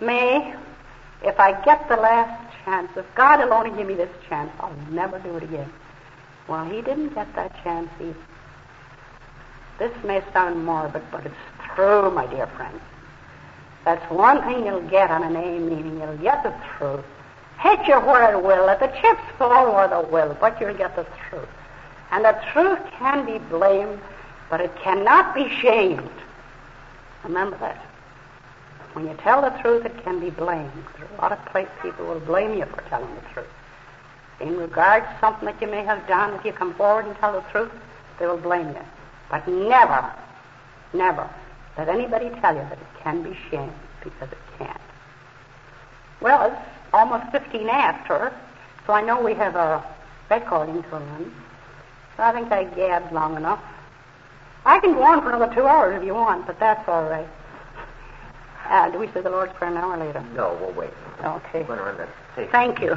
May, 0.00 0.54
if 1.22 1.38
I 1.38 1.60
get 1.62 1.88
the 1.88 1.96
last 1.96 2.52
chance, 2.64 2.90
if 2.96 3.06
God 3.14 3.40
only 3.40 3.76
give 3.76 3.86
me 3.86 3.94
this 3.94 4.10
chance, 4.28 4.50
I'll 4.60 4.74
never 4.90 5.18
do 5.18 5.36
it 5.36 5.42
again. 5.42 5.70
Well, 6.48 6.64
he 6.64 6.80
didn't 6.82 7.14
get 7.14 7.32
that 7.36 7.62
chance 7.62 7.88
either. 8.00 8.16
This 9.78 9.92
may 10.04 10.22
sound 10.32 10.64
morbid, 10.64 11.02
but 11.10 11.24
it's 11.24 11.34
true, 11.74 12.10
my 12.10 12.26
dear 12.26 12.46
friends. 12.48 12.80
That's 13.84 14.10
one 14.10 14.42
thing 14.42 14.66
you'll 14.66 14.88
get 14.88 15.10
on 15.10 15.22
an 15.22 15.36
A 15.36 15.58
meeting. 15.58 16.00
You'll 16.00 16.16
get 16.18 16.42
the 16.42 16.54
truth. 16.76 17.04
Hit 17.60 17.86
you 17.86 17.98
where 18.00 18.32
it 18.32 18.42
will. 18.42 18.66
Let 18.66 18.80
the 18.80 18.88
chips 19.00 19.22
fall 19.38 19.74
where 19.74 19.88
they 19.88 20.10
will, 20.10 20.36
but 20.40 20.60
you'll 20.60 20.74
get 20.74 20.96
the 20.96 21.06
truth. 21.28 21.48
And 22.10 22.24
the 22.24 22.38
truth 22.52 22.80
can 22.98 23.24
be 23.24 23.38
blamed, 23.38 24.00
but 24.50 24.60
it 24.60 24.74
cannot 24.82 25.34
be 25.34 25.48
shamed. 25.60 26.10
Remember 27.24 27.56
that. 27.58 27.86
When 28.92 29.06
you 29.06 29.14
tell 29.22 29.40
the 29.40 29.50
truth, 29.62 29.86
it 29.86 30.02
can 30.02 30.18
be 30.18 30.30
blamed. 30.30 30.72
There 30.98 31.06
are 31.06 31.14
a 31.14 31.22
lot 31.22 31.32
of 31.32 31.80
people 31.80 32.06
will 32.06 32.20
blame 32.20 32.58
you 32.58 32.66
for 32.66 32.82
telling 32.88 33.14
the 33.14 33.20
truth. 33.32 33.46
In 34.40 34.56
regard 34.56 35.04
to 35.04 35.16
something 35.20 35.46
that 35.46 35.60
you 35.60 35.68
may 35.68 35.84
have 35.84 36.06
done, 36.08 36.34
if 36.34 36.44
you 36.44 36.52
come 36.52 36.74
forward 36.74 37.06
and 37.06 37.16
tell 37.16 37.32
the 37.32 37.44
truth, 37.52 37.70
they 38.18 38.26
will 38.26 38.36
blame 38.36 38.68
you. 38.68 38.84
But 39.30 39.46
never, 39.46 40.12
never 40.92 41.30
let 41.78 41.88
anybody 41.88 42.30
tell 42.40 42.54
you 42.54 42.62
that 42.62 42.72
it 42.72 43.02
can 43.02 43.22
be 43.22 43.36
shamed, 43.48 43.72
because 44.02 44.30
it 44.32 44.38
can't. 44.58 44.80
Well, 46.20 46.50
it's 46.50 46.60
almost 46.92 47.30
15 47.30 47.68
after, 47.68 48.34
so 48.86 48.92
I 48.92 49.02
know 49.02 49.22
we 49.22 49.34
have 49.34 49.54
a 49.54 49.84
recording 50.30 50.82
to 50.82 50.88
run. 50.88 51.32
So 52.16 52.24
I 52.24 52.32
think 52.32 52.50
I 52.50 52.64
gabbed 52.64 53.12
long 53.12 53.36
enough. 53.36 53.62
I 54.64 54.78
can 54.80 54.94
go 54.94 55.02
on 55.02 55.22
for 55.22 55.32
another 55.32 55.54
two 55.54 55.66
hours 55.66 55.96
if 55.96 56.04
you 56.04 56.14
want, 56.14 56.46
but 56.46 56.58
that's 56.58 56.86
all 56.88 57.04
right. 57.04 57.28
Uh, 58.68 58.90
do 58.90 58.98
we 58.98 59.08
say 59.08 59.20
the 59.20 59.30
Lord's 59.30 59.52
Prayer 59.54 59.70
now 59.70 59.90
or 59.90 59.96
later? 59.96 60.24
No, 60.34 60.56
we'll 60.60 60.72
wait. 60.72 60.90
Okay. 61.24 61.60
We're 61.62 61.76
going 61.76 61.78
to 61.78 61.84
run 61.84 61.98
that 61.98 62.08
tape. 62.36 62.50
Thank 62.52 62.80
you. 62.80 62.96